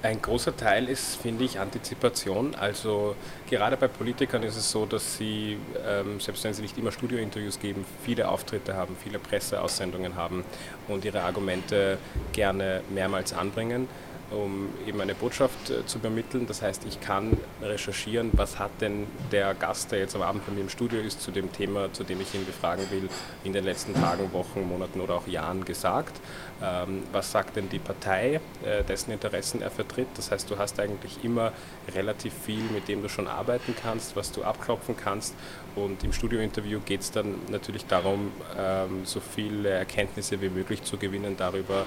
Ein 0.00 0.22
großer 0.22 0.56
Teil 0.56 0.88
ist, 0.88 1.16
finde 1.16 1.42
ich, 1.42 1.58
Antizipation. 1.58 2.54
Also 2.54 3.16
gerade 3.50 3.76
bei 3.76 3.88
Politikern 3.88 4.44
ist 4.44 4.56
es 4.56 4.70
so, 4.70 4.86
dass 4.86 5.16
sie, 5.16 5.58
ähm, 5.84 6.20
selbst 6.20 6.44
wenn 6.44 6.54
sie 6.54 6.62
nicht 6.62 6.78
immer 6.78 6.92
Studiointerviews 6.92 7.58
geben, 7.58 7.84
viele 8.04 8.28
Auftritte 8.28 8.74
haben, 8.74 8.96
viele 9.02 9.18
Presseaussendungen 9.18 10.14
haben 10.14 10.44
und 10.86 11.04
ihre 11.04 11.22
Argumente 11.22 11.98
gerne 12.32 12.82
mehrmals 12.90 13.32
anbringen. 13.32 13.88
Um 14.30 14.68
eben 14.86 15.00
eine 15.00 15.14
Botschaft 15.14 15.70
äh, 15.70 15.86
zu 15.86 15.98
übermitteln. 15.98 16.46
Das 16.46 16.62
heißt, 16.62 16.84
ich 16.86 17.00
kann 17.00 17.36
recherchieren, 17.62 18.30
was 18.32 18.58
hat 18.58 18.70
denn 18.80 19.06
der 19.32 19.54
Gast, 19.54 19.92
der 19.92 20.00
jetzt 20.00 20.14
am 20.14 20.22
Abend 20.22 20.46
bei 20.46 20.52
mir 20.52 20.60
im 20.60 20.68
Studio 20.68 21.00
ist, 21.00 21.22
zu 21.22 21.30
dem 21.30 21.52
Thema, 21.52 21.92
zu 21.92 22.04
dem 22.04 22.20
ich 22.20 22.34
ihn 22.34 22.44
befragen 22.44 22.84
will, 22.90 23.08
in 23.44 23.52
den 23.52 23.64
letzten 23.64 23.94
Tagen, 23.94 24.32
Wochen, 24.32 24.68
Monaten 24.68 25.00
oder 25.00 25.14
auch 25.14 25.26
Jahren 25.26 25.64
gesagt. 25.64 26.20
Ähm, 26.62 27.04
was 27.12 27.32
sagt 27.32 27.56
denn 27.56 27.68
die 27.68 27.78
Partei, 27.78 28.40
äh, 28.64 28.84
dessen 28.84 29.12
Interessen 29.12 29.62
er 29.62 29.70
vertritt? 29.70 30.08
Das 30.16 30.30
heißt, 30.30 30.50
du 30.50 30.58
hast 30.58 30.78
eigentlich 30.80 31.24
immer 31.24 31.52
relativ 31.94 32.34
viel, 32.44 32.64
mit 32.74 32.88
dem 32.88 33.02
du 33.02 33.08
schon 33.08 33.28
arbeiten 33.28 33.74
kannst, 33.80 34.16
was 34.16 34.32
du 34.32 34.42
abklopfen 34.42 34.96
kannst. 34.96 35.34
Und 35.76 36.02
im 36.02 36.12
Studiointerview 36.12 36.80
geht 36.80 37.00
es 37.02 37.10
dann 37.10 37.36
natürlich 37.50 37.86
darum, 37.86 38.32
ähm, 38.58 39.02
so 39.04 39.20
viele 39.20 39.70
Erkenntnisse 39.70 40.40
wie 40.40 40.48
möglich 40.48 40.82
zu 40.82 40.96
gewinnen 40.96 41.36
darüber, 41.36 41.84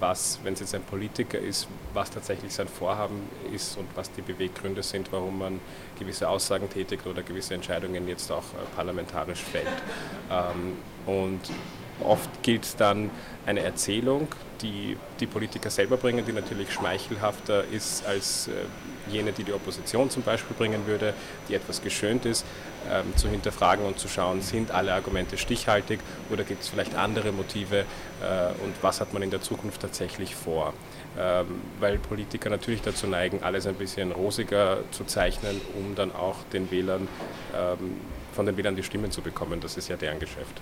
was, 0.00 0.40
wenn 0.42 0.54
es 0.54 0.60
jetzt 0.60 0.74
ein 0.74 0.82
Politiker 0.82 1.38
ist, 1.38 1.68
was 1.94 2.10
tatsächlich 2.10 2.52
sein 2.52 2.68
Vorhaben 2.68 3.22
ist 3.52 3.76
und 3.76 3.86
was 3.94 4.10
die 4.12 4.22
Beweggründe 4.22 4.82
sind, 4.82 5.12
warum 5.12 5.38
man 5.38 5.60
gewisse 5.98 6.28
Aussagen 6.28 6.68
tätigt 6.68 7.06
oder 7.06 7.22
gewisse 7.22 7.54
Entscheidungen 7.54 8.08
jetzt 8.08 8.30
auch 8.32 8.38
äh, 8.38 8.74
parlamentarisch 8.74 9.42
fällt. 9.42 9.66
Ähm, 10.30 10.76
und 11.06 11.40
oft 12.02 12.42
gilt 12.42 12.80
dann 12.80 13.10
eine 13.46 13.60
Erzählung, 13.60 14.28
die 14.62 14.96
die 15.18 15.26
Politiker 15.26 15.70
selber 15.70 15.96
bringen, 15.96 16.24
die 16.24 16.32
natürlich 16.32 16.72
schmeichelhafter 16.72 17.64
ist 17.64 18.06
als 18.06 18.48
äh, 18.48 18.52
jene, 19.10 19.32
die 19.32 19.44
die 19.44 19.52
Opposition 19.52 20.10
zum 20.10 20.22
Beispiel 20.22 20.56
bringen 20.56 20.86
würde, 20.86 21.14
die 21.48 21.54
etwas 21.54 21.82
geschönt 21.82 22.26
ist, 22.26 22.44
ähm, 22.90 23.16
zu 23.16 23.28
hinterfragen 23.28 23.84
und 23.84 23.98
zu 23.98 24.08
schauen, 24.08 24.42
sind 24.42 24.70
alle 24.70 24.92
Argumente 24.92 25.38
stichhaltig 25.38 26.00
oder 26.30 26.44
gibt 26.44 26.62
es 26.62 26.68
vielleicht 26.68 26.94
andere 26.94 27.32
Motive 27.32 27.78
äh, 27.78 27.84
und 28.62 28.74
was 28.82 29.00
hat 29.00 29.12
man 29.12 29.22
in 29.22 29.30
der 29.30 29.40
Zukunft 29.40 29.80
tatsächlich 29.80 30.34
vor. 30.34 30.74
Ähm, 31.18 31.60
weil 31.80 31.98
Politiker 31.98 32.50
natürlich 32.50 32.82
dazu 32.82 33.06
neigen, 33.06 33.42
alles 33.42 33.66
ein 33.66 33.74
bisschen 33.74 34.12
rosiger 34.12 34.78
zu 34.92 35.04
zeichnen, 35.04 35.60
um 35.76 35.94
dann 35.96 36.14
auch 36.14 36.36
den 36.52 36.70
Wählern 36.70 37.08
ähm, 37.54 37.96
von 38.32 38.46
den 38.46 38.56
Wählern 38.56 38.76
die 38.76 38.84
Stimmen 38.84 39.10
zu 39.10 39.20
bekommen. 39.20 39.60
Das 39.60 39.76
ist 39.76 39.88
ja 39.88 39.96
deren 39.96 40.20
Geschäft. 40.20 40.60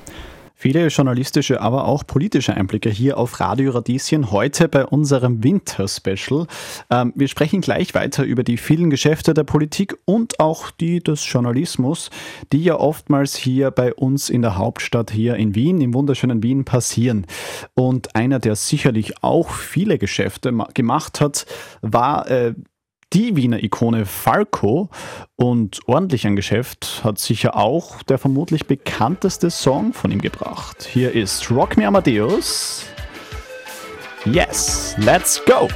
Viele 0.61 0.89
journalistische, 0.89 1.61
aber 1.61 1.85
auch 1.85 2.05
politische 2.05 2.53
Einblicke 2.53 2.91
hier 2.91 3.17
auf 3.17 3.39
Radio 3.39 3.71
Radieschen 3.71 4.33
heute 4.33 4.67
bei 4.67 4.85
unserem 4.85 5.45
Winter-Special. 5.45 6.49
Ähm, 6.91 7.13
wir 7.15 7.29
sprechen 7.29 7.61
gleich 7.61 7.95
weiter 7.95 8.25
über 8.25 8.43
die 8.43 8.57
vielen 8.57 8.91
Geschäfte 8.91 9.35
der 9.35 9.45
Politik 9.45 9.97
und 10.05 10.41
auch 10.41 10.73
die 10.73 10.99
des 10.99 11.25
Journalismus, 11.33 12.11
die 12.53 12.65
ja 12.65 12.75
oftmals 12.75 13.37
hier 13.37 13.71
bei 13.71 13.95
uns 13.95 14.31
in 14.31 14.43
der 14.43 14.57
Hauptstadt 14.57 15.13
hier 15.13 15.37
in 15.37 15.55
Wien, 15.55 15.81
im 15.81 15.95
wunderschönen 15.95 16.43
Wien 16.43 16.65
passieren. 16.65 17.29
Und 17.77 18.17
einer, 18.17 18.41
der 18.41 18.57
sicherlich 18.57 19.23
auch 19.23 19.51
viele 19.51 19.97
Geschäfte 19.97 20.53
gemacht 20.75 21.21
hat, 21.21 21.47
war 21.83 22.29
äh, 22.29 22.55
die 23.13 23.37
Wiener 23.37 23.63
Ikone 23.63 24.07
Falco 24.07 24.91
und 25.37 25.81
ordentlich 25.87 26.27
ein 26.27 26.37
Geschäft 26.37 27.01
hat 27.05 27.19
sicher 27.19 27.57
auch 27.57 28.03
der 28.03 28.19
vermutlich 28.19 28.67
bekannteste 28.67 29.51
Song 29.51 29.93
von 29.93 30.11
ihm 30.11 30.21
gebracht. 30.21 30.89
Hier 30.91 31.13
ist 31.13 31.51
Rock 31.51 31.77
Me 31.77 31.87
Amadeus. 31.87 32.85
Yes, 34.25 34.95
let's 34.99 35.43
go! 35.45 35.69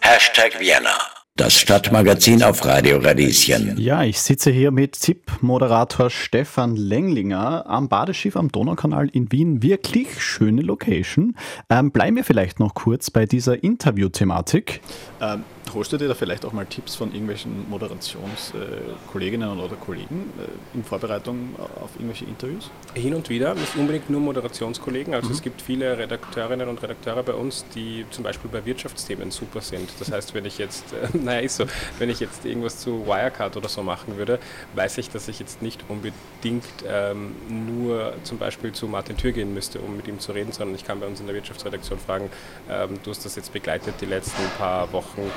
Hashtag 0.00 0.58
Vienna. 0.58 1.19
Das 1.40 1.58
Stadtmagazin 1.58 2.42
auf 2.42 2.66
Radio 2.66 2.98
Radieschen. 2.98 3.78
Ja, 3.78 4.04
ich 4.04 4.20
sitze 4.20 4.50
hier 4.50 4.70
mit 4.70 4.94
ZIP-Moderator 4.94 6.10
Stefan 6.10 6.76
Lenglinger 6.76 7.64
am 7.66 7.88
Badeschiff 7.88 8.36
am 8.36 8.52
Donaukanal 8.52 9.08
in 9.08 9.32
Wien. 9.32 9.62
Wirklich 9.62 10.22
schöne 10.22 10.60
Location. 10.60 11.34
Ähm, 11.70 11.92
bleiben 11.92 12.16
wir 12.16 12.24
vielleicht 12.24 12.60
noch 12.60 12.74
kurz 12.74 13.10
bei 13.10 13.24
dieser 13.24 13.64
Interview-Thematik. 13.64 14.82
Ähm, 15.22 15.44
holst 15.74 15.92
du 15.92 15.96
dir 15.96 16.08
da 16.08 16.14
vielleicht 16.14 16.44
auch 16.44 16.52
mal 16.52 16.66
Tipps 16.66 16.96
von 16.96 17.12
irgendwelchen 17.12 17.68
Moderationskolleginnen 17.68 19.58
äh, 19.58 19.62
oder 19.62 19.76
Kollegen 19.76 20.32
äh, 20.38 20.76
in 20.76 20.84
Vorbereitung 20.84 21.54
auf 21.58 21.90
irgendwelche 21.96 22.24
Interviews? 22.24 22.70
Hin 22.94 23.14
und 23.14 23.28
wieder, 23.28 23.54
nicht 23.54 23.76
unbedingt 23.76 24.10
nur 24.10 24.20
Moderationskollegen. 24.20 25.14
Also 25.14 25.28
mhm. 25.28 25.34
es 25.34 25.42
gibt 25.42 25.62
viele 25.62 25.96
Redakteurinnen 25.98 26.68
und 26.68 26.82
Redakteure 26.82 27.22
bei 27.22 27.34
uns, 27.34 27.64
die 27.74 28.04
zum 28.10 28.24
Beispiel 28.24 28.50
bei 28.50 28.64
Wirtschaftsthemen 28.64 29.30
super 29.30 29.60
sind. 29.60 29.90
Das 29.98 30.10
heißt, 30.10 30.34
wenn 30.34 30.44
ich 30.44 30.58
jetzt, 30.58 30.84
äh, 30.92 31.16
naja, 31.16 31.40
ist 31.40 31.56
so, 31.56 31.64
wenn 31.98 32.10
ich 32.10 32.20
jetzt 32.20 32.44
irgendwas 32.44 32.78
zu 32.78 33.06
Wirecard 33.06 33.56
oder 33.56 33.68
so 33.68 33.82
machen 33.82 34.16
würde, 34.16 34.38
weiß 34.74 34.98
ich, 34.98 35.10
dass 35.10 35.28
ich 35.28 35.38
jetzt 35.38 35.62
nicht 35.62 35.84
unbedingt 35.88 36.64
ähm, 36.88 37.34
nur 37.48 38.14
zum 38.24 38.38
Beispiel 38.38 38.72
zu 38.72 38.86
Martin 38.86 39.16
Tür 39.16 39.32
gehen 39.32 39.52
müsste, 39.54 39.80
um 39.80 39.96
mit 39.96 40.08
ihm 40.08 40.18
zu 40.18 40.32
reden, 40.32 40.52
sondern 40.52 40.74
ich 40.74 40.84
kann 40.84 41.00
bei 41.00 41.06
uns 41.06 41.20
in 41.20 41.26
der 41.26 41.34
Wirtschaftsredaktion 41.34 41.98
fragen, 41.98 42.30
ähm, 42.70 42.98
du 43.02 43.10
hast 43.10 43.24
das 43.24 43.36
jetzt 43.36 43.52
begleitet 43.52 43.94
die 44.00 44.06
letzten 44.06 44.42
paar 44.58 44.92
Wochen 44.92 45.30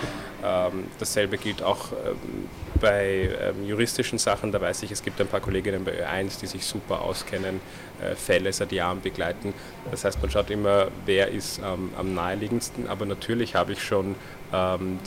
ähm, 0.43 0.85
dasselbe 0.99 1.37
gilt 1.37 1.61
auch 1.61 1.91
ähm, 1.91 2.49
bei 2.79 3.29
ähm, 3.41 3.65
juristischen 3.65 4.17
Sachen. 4.17 4.51
Da 4.51 4.59
weiß 4.59 4.83
ich, 4.83 4.91
es 4.91 5.03
gibt 5.03 5.19
ein 5.21 5.27
paar 5.27 5.39
Kolleginnen 5.39 5.83
bei 5.83 5.93
Ö1, 5.93 6.39
die 6.39 6.47
sich 6.47 6.65
super 6.65 7.01
auskennen, 7.01 7.61
äh, 8.01 8.15
Fälle 8.15 8.51
seit 8.51 8.71
Jahren 8.71 9.01
begleiten. 9.01 9.53
Das 9.89 10.03
heißt, 10.05 10.21
man 10.21 10.29
schaut 10.31 10.49
immer, 10.49 10.87
wer 11.05 11.29
ist 11.29 11.61
am 11.63 12.13
naheliegendsten. 12.13 12.87
Aber 12.87 13.05
natürlich 13.05 13.55
habe 13.55 13.73
ich 13.73 13.83
schon 13.83 14.15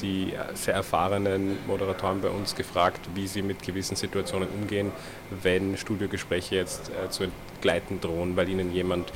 die 0.03 0.33
sehr 0.55 0.75
erfahrenen 0.75 1.57
Moderatoren 1.69 2.21
bei 2.21 2.31
uns 2.31 2.57
gefragt, 2.57 2.99
wie 3.15 3.29
sie 3.29 3.43
mit 3.43 3.63
gewissen 3.63 3.95
Situationen 3.95 4.49
umgehen, 4.49 4.91
wenn 5.31 5.77
Studiogespräche 5.77 6.57
jetzt 6.57 6.91
äh, 6.91 7.09
zu 7.11 7.25
entgleiten 7.25 8.01
drohen, 8.01 8.37
weil 8.37 8.49
ihnen 8.49 8.73
jemand 8.73 9.13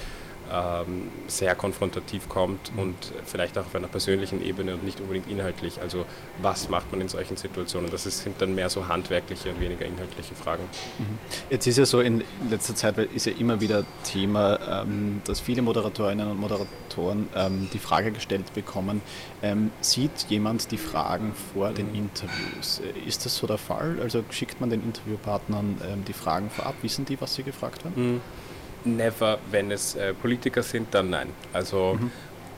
ähm, 0.52 1.08
sehr 1.26 1.54
konfrontativ 1.54 2.28
kommt 2.28 2.72
und 2.76 2.96
vielleicht 3.24 3.56
auch 3.58 3.66
auf 3.66 3.74
einer 3.74 3.88
persönlichen 3.88 4.44
Ebene 4.44 4.74
und 4.74 4.84
nicht 4.84 5.00
unbedingt 5.00 5.28
inhaltlich. 5.30 5.80
Also 5.80 6.04
was 6.42 6.68
macht 6.68 6.90
man 6.90 7.00
in 7.00 7.08
solchen 7.08 7.36
Situationen? 7.36 7.90
Das 7.90 8.04
sind 8.04 8.40
dann 8.40 8.54
mehr 8.54 8.70
so 8.70 8.88
handwerkliche 8.88 9.50
und 9.50 9.60
weniger 9.60 9.86
inhaltliche 9.86 10.34
Fragen. 10.34 10.64
Mhm. 10.98 11.18
Jetzt 11.50 11.66
ist 11.66 11.78
ja 11.78 11.86
so, 11.86 12.00
in 12.00 12.24
letzter 12.48 12.74
Zeit 12.74 12.98
ist 12.98 13.26
ja 13.26 13.32
immer 13.38 13.60
wieder 13.60 13.84
Thema, 14.04 14.82
ähm, 14.82 15.22
dass 15.24 15.40
viele 15.40 15.62
Moderatorinnen 15.62 16.28
und 16.30 16.40
Moderatoren 16.40 17.28
ähm, 17.34 17.68
die 17.72 17.78
Frage 17.78 18.12
gestellt 18.12 18.52
bekommen, 18.54 19.02
sieht 19.80 20.26
jemand 20.28 20.70
die 20.70 20.76
Fragen 20.76 21.34
vor 21.54 21.70
den 21.70 21.94
Interviews? 21.94 22.82
Ist 23.06 23.24
das 23.24 23.36
so 23.36 23.46
der 23.46 23.58
Fall? 23.58 23.98
Also 24.02 24.22
schickt 24.30 24.60
man 24.60 24.70
den 24.70 24.82
Interviewpartnern 24.82 25.76
die 26.06 26.12
Fragen 26.12 26.50
vorab? 26.50 26.74
Wissen 26.82 27.04
die, 27.06 27.20
was 27.20 27.34
sie 27.34 27.42
gefragt 27.42 27.84
haben? 27.84 28.14
Mhm 28.14 28.20
never, 28.84 29.38
wenn 29.50 29.70
es 29.70 29.94
äh, 29.94 30.14
Politiker 30.14 30.62
sind, 30.62 30.94
dann 30.94 31.10
nein. 31.10 31.28
Also 31.52 31.98
mhm 32.00 32.10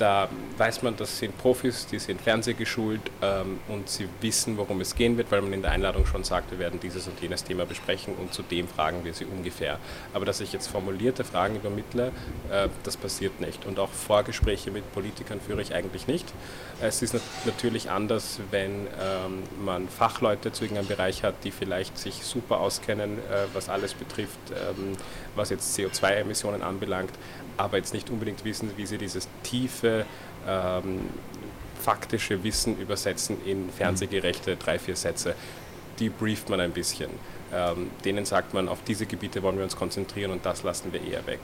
da 0.02 0.28
weiß 0.58 0.82
man, 0.82 0.96
das 0.96 1.20
sind 1.20 1.38
Profis, 1.38 1.86
die 1.86 2.00
sind 2.00 2.20
fernsehgeschult 2.20 3.00
ähm, 3.22 3.60
und 3.68 3.88
sie 3.88 4.08
wissen, 4.20 4.56
worum 4.56 4.80
es 4.80 4.96
gehen 4.96 5.16
wird, 5.16 5.30
weil 5.30 5.42
man 5.42 5.52
in 5.52 5.62
der 5.62 5.70
Einladung 5.70 6.06
schon 6.06 6.24
sagt, 6.24 6.50
wir 6.50 6.58
werden 6.58 6.80
dieses 6.80 7.06
und 7.06 7.20
jenes 7.20 7.44
Thema 7.44 7.66
besprechen 7.66 8.14
und 8.16 8.34
zu 8.34 8.42
dem 8.42 8.66
fragen 8.66 9.04
wir 9.04 9.14
sie 9.14 9.26
ungefähr. 9.26 9.78
Aber 10.12 10.24
dass 10.24 10.40
ich 10.40 10.52
jetzt 10.52 10.66
formulierte 10.66 11.22
Fragen 11.22 11.54
übermittle, 11.54 12.08
äh, 12.50 12.68
das 12.82 12.96
passiert 12.96 13.40
nicht. 13.40 13.64
Und 13.64 13.78
auch 13.78 13.90
Vorgespräche 13.90 14.72
mit 14.72 14.92
Politikern 14.92 15.40
führe 15.40 15.62
ich 15.62 15.72
eigentlich 15.72 16.08
nicht. 16.08 16.26
Es 16.80 17.00
ist 17.00 17.14
nat 17.14 17.22
natürlich 17.44 17.88
anders, 17.88 18.40
wenn 18.50 18.88
ähm, 19.00 19.44
man 19.64 19.88
Fachleute 19.88 20.50
zu 20.50 20.64
irgendeinem 20.64 20.88
Bereich 20.88 21.22
hat, 21.22 21.36
die 21.44 21.52
vielleicht 21.52 21.96
sich 21.96 22.24
super 22.24 22.58
auskennen, 22.58 23.18
äh, 23.18 23.46
was 23.54 23.68
alles 23.68 23.94
betrifft, 23.94 24.40
ähm, 24.50 24.96
was 25.36 25.50
jetzt 25.50 25.78
CO2-Emissionen 25.78 26.62
anbelangt 26.62 27.12
aber 27.56 27.76
jetzt 27.76 27.94
nicht 27.94 28.10
unbedingt 28.10 28.44
wissen, 28.44 28.70
wie 28.76 28.86
sie 28.86 28.98
dieses 28.98 29.28
tiefe 29.42 30.04
ähm, 30.46 31.00
faktische 31.80 32.42
Wissen 32.44 32.78
übersetzen 32.78 33.36
in 33.44 33.70
fernsehgerechte 33.70 34.56
drei, 34.56 34.78
vier 34.78 34.96
Sätze. 34.96 35.34
Die 35.98 36.08
brieft 36.08 36.48
man 36.48 36.60
ein 36.60 36.72
bisschen. 36.72 37.10
Ähm, 37.54 37.90
denen 38.04 38.24
sagt 38.24 38.54
man, 38.54 38.66
auf 38.66 38.82
diese 38.82 39.04
Gebiete 39.04 39.42
wollen 39.42 39.56
wir 39.56 39.64
uns 39.64 39.76
konzentrieren 39.76 40.30
und 40.30 40.46
das 40.46 40.62
lassen 40.62 40.92
wir 40.92 41.02
eher 41.02 41.26
weg. 41.26 41.40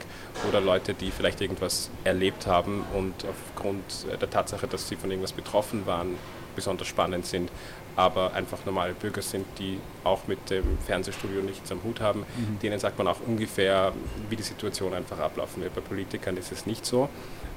Oder 0.47 0.59
Leute, 0.59 0.95
die 0.95 1.11
vielleicht 1.11 1.39
irgendwas 1.39 1.91
erlebt 2.03 2.47
haben 2.47 2.83
und 2.95 3.13
aufgrund 3.25 3.83
der 4.19 4.29
Tatsache, 4.29 4.65
dass 4.67 4.87
sie 4.87 4.95
von 4.95 5.11
irgendwas 5.11 5.33
betroffen 5.33 5.85
waren, 5.85 6.15
besonders 6.55 6.87
spannend 6.87 7.27
sind, 7.27 7.51
aber 7.99 8.33
einfach 8.33 8.65
normale 8.65 8.93
Bürger 8.93 9.21
sind, 9.21 9.45
die 9.59 9.77
auch 10.05 10.25
mit 10.25 10.49
dem 10.49 10.77
Fernsehstudio 10.87 11.41
nichts 11.41 11.69
am 11.69 11.83
Hut 11.83 11.99
haben. 11.99 12.21
Mhm. 12.21 12.59
Denen 12.59 12.79
sagt 12.79 12.97
man 12.97 13.09
auch 13.09 13.19
ungefähr, 13.27 13.91
wie 14.29 14.37
die 14.37 14.43
Situation 14.43 14.93
einfach 14.93 15.19
ablaufen 15.19 15.61
wird. 15.61 15.75
Bei 15.75 15.81
Politikern 15.81 16.37
ist 16.37 16.53
es 16.53 16.65
nicht 16.65 16.85
so. 16.85 17.09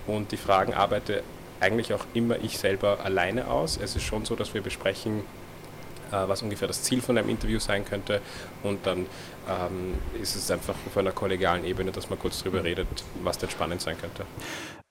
Und 0.08 0.32
die 0.32 0.36
Fragen 0.36 0.74
arbeite 0.74 1.22
eigentlich 1.60 1.94
auch 1.94 2.04
immer 2.12 2.38
ich 2.42 2.58
selber 2.58 2.98
alleine 3.04 3.46
aus. 3.46 3.78
Es 3.80 3.94
ist 3.94 4.02
schon 4.02 4.24
so, 4.24 4.34
dass 4.34 4.52
wir 4.52 4.62
besprechen, 4.62 5.22
was 6.10 6.42
ungefähr 6.42 6.66
das 6.66 6.82
Ziel 6.82 7.00
von 7.00 7.16
einem 7.16 7.28
Interview 7.28 7.60
sein 7.60 7.84
könnte. 7.84 8.20
Und 8.64 8.84
dann 8.84 9.06
ähm, 9.48 9.94
ist 10.20 10.34
es 10.34 10.50
einfach 10.50 10.74
auf 10.86 10.96
einer 10.96 11.12
kollegialen 11.12 11.64
Ebene, 11.64 11.92
dass 11.92 12.10
man 12.10 12.18
kurz 12.18 12.40
darüber 12.40 12.64
redet, 12.64 12.88
was 13.22 13.38
denn 13.38 13.48
spannend 13.48 13.80
sein 13.80 13.96
könnte. 13.96 14.24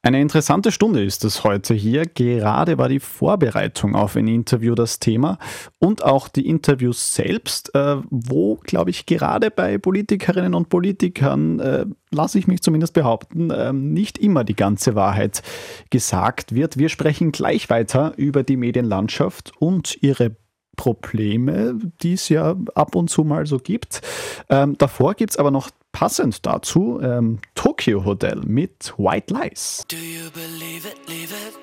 Eine 0.04 0.20
interessante 0.20 0.72
Stunde 0.72 1.04
ist 1.04 1.24
es 1.26 1.44
heute 1.44 1.76
hier. 1.76 2.08
Gerade 2.08 2.80
war 2.80 2.90
die 2.90 3.00
Vorbereitung 3.00 3.94
auf 3.96 4.16
ein 4.16 4.28
Interview 4.28 4.74
das 4.74 4.98
Thema 4.98 5.38
und 5.78 6.04
auch 6.04 6.28
die 6.28 6.48
Interviews 6.48 7.14
selbst, 7.14 7.76
äh, 7.76 7.98
wo, 8.10 8.56
glaube 8.56 8.90
ich, 8.90 9.06
gerade 9.06 9.52
bei 9.52 9.78
Politikerinnen 9.78 10.56
und 10.56 10.70
Politikern, 10.70 11.60
äh, 11.60 11.86
lasse 12.10 12.40
ich 12.40 12.48
mich 12.48 12.64
zumindest 12.64 12.96
behaupten, 12.96 13.52
äh, 13.52 13.74
nicht 13.74 14.18
immer 14.18 14.44
die 14.44 14.56
ganze 14.56 14.96
Wahrheit 14.96 15.44
gesagt 15.92 16.56
wird. 16.56 16.80
Wir 16.80 16.90
sprechen 16.90 17.32
gleich 17.32 17.70
weiter 17.70 18.14
über 18.18 18.42
die 18.42 18.58
Medienlandschaft 18.58 19.54
und 19.60 20.02
ihre 20.02 20.36
Probleme, 20.78 21.78
die 22.02 22.14
es 22.14 22.28
ja 22.28 22.56
ab 22.74 22.96
und 22.96 23.12
zu 23.12 23.24
mal 23.24 23.46
so 23.46 23.60
gibt. 23.60 24.02
Ähm, 24.50 24.80
davor 24.80 25.14
gibt 25.14 25.32
es 25.32 25.38
aber 25.38 25.52
noch 25.52 25.70
passend 25.92 26.46
dazu 26.46 27.00
ähm, 27.02 27.40
Tokyo 27.56 28.06
Hotel 28.06 28.42
mit 28.46 28.94
White 28.98 29.34
Lies. 29.34 29.86
Do 29.90 29.98
you 29.98 30.30
believe 30.32 30.88
it, 30.88 30.98
leave 31.08 31.34
it? 31.34 31.58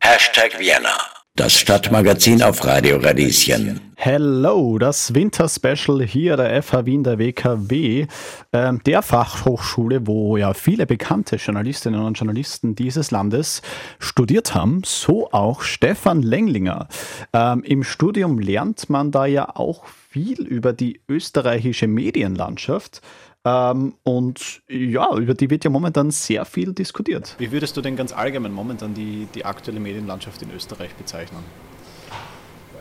Hashtag 0.00 0.58
Vienna. 0.58 1.19
Das 1.36 1.56
Stadtmagazin 1.56 2.42
auf 2.42 2.64
Radio 2.64 2.96
Radieschen. 2.96 3.80
Hello, 3.94 4.78
das 4.78 5.14
Winterspecial 5.14 6.02
hier 6.02 6.36
der 6.36 6.60
FH 6.60 6.86
Wien 6.86 7.04
der 7.04 7.18
WKW, 7.18 8.06
äh, 8.50 8.72
der 8.84 9.02
Fachhochschule, 9.02 10.06
wo 10.06 10.36
ja 10.36 10.54
viele 10.54 10.86
bekannte 10.86 11.36
Journalistinnen 11.36 12.00
und 12.00 12.18
Journalisten 12.18 12.74
dieses 12.74 13.12
Landes 13.12 13.62
studiert 14.00 14.54
haben, 14.54 14.82
so 14.84 15.30
auch 15.30 15.62
Stefan 15.62 16.22
Lenglinger. 16.22 16.88
Ähm, 17.32 17.62
Im 17.62 17.84
Studium 17.84 18.40
lernt 18.40 18.90
man 18.90 19.12
da 19.12 19.24
ja 19.24 19.54
auch 19.54 19.84
viel 19.86 20.42
über 20.42 20.72
die 20.72 21.00
österreichische 21.08 21.86
Medienlandschaft. 21.86 23.02
Ähm, 23.44 23.94
und 24.02 24.62
ja, 24.68 25.16
über 25.16 25.34
die 25.34 25.48
wird 25.48 25.64
ja 25.64 25.70
momentan 25.70 26.10
sehr 26.10 26.44
viel 26.44 26.72
diskutiert. 26.72 27.36
Wie 27.38 27.50
würdest 27.52 27.76
du 27.76 27.80
denn 27.80 27.96
ganz 27.96 28.12
allgemein 28.12 28.52
momentan 28.52 28.92
die, 28.94 29.26
die 29.34 29.44
aktuelle 29.44 29.80
Medienlandschaft 29.80 30.42
in 30.42 30.50
Österreich 30.54 30.94
bezeichnen? 30.94 31.42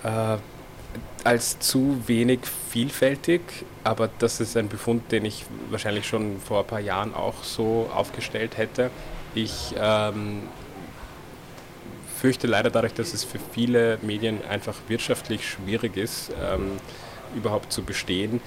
Äh, 0.04 0.38
als 1.24 1.60
zu 1.60 2.02
wenig 2.08 2.40
vielfältig, 2.70 3.42
aber 3.84 4.10
das 4.20 4.40
ist 4.40 4.58
ein 4.58 4.70
Befund, 4.70 5.12
den 5.12 5.26
ich 5.26 5.46
wahrscheinlich 5.70 6.08
schon 6.08 6.40
vor 6.40 6.62
ein 6.62 6.68
paar 6.68 6.80
Jahren 6.80 7.14
auch 7.14 7.44
so 7.44 7.90
aufgestellt 7.94 8.58
hätte. 8.58 8.90
Ich 9.36 9.76
ähm, 9.78 10.42
fürchte 12.20 12.48
leider 12.48 12.70
dadurch, 12.70 12.94
dass 12.94 13.14
es 13.14 13.24
für 13.24 13.40
viele 13.54 14.00
Medien 14.02 14.40
einfach 14.50 14.76
wirtschaftlich 14.88 15.48
schwierig 15.48 15.98
ist, 15.98 16.32
ähm, 16.42 16.72
überhaupt 17.36 17.72
zu 17.72 17.84
bestehen, 17.84 18.42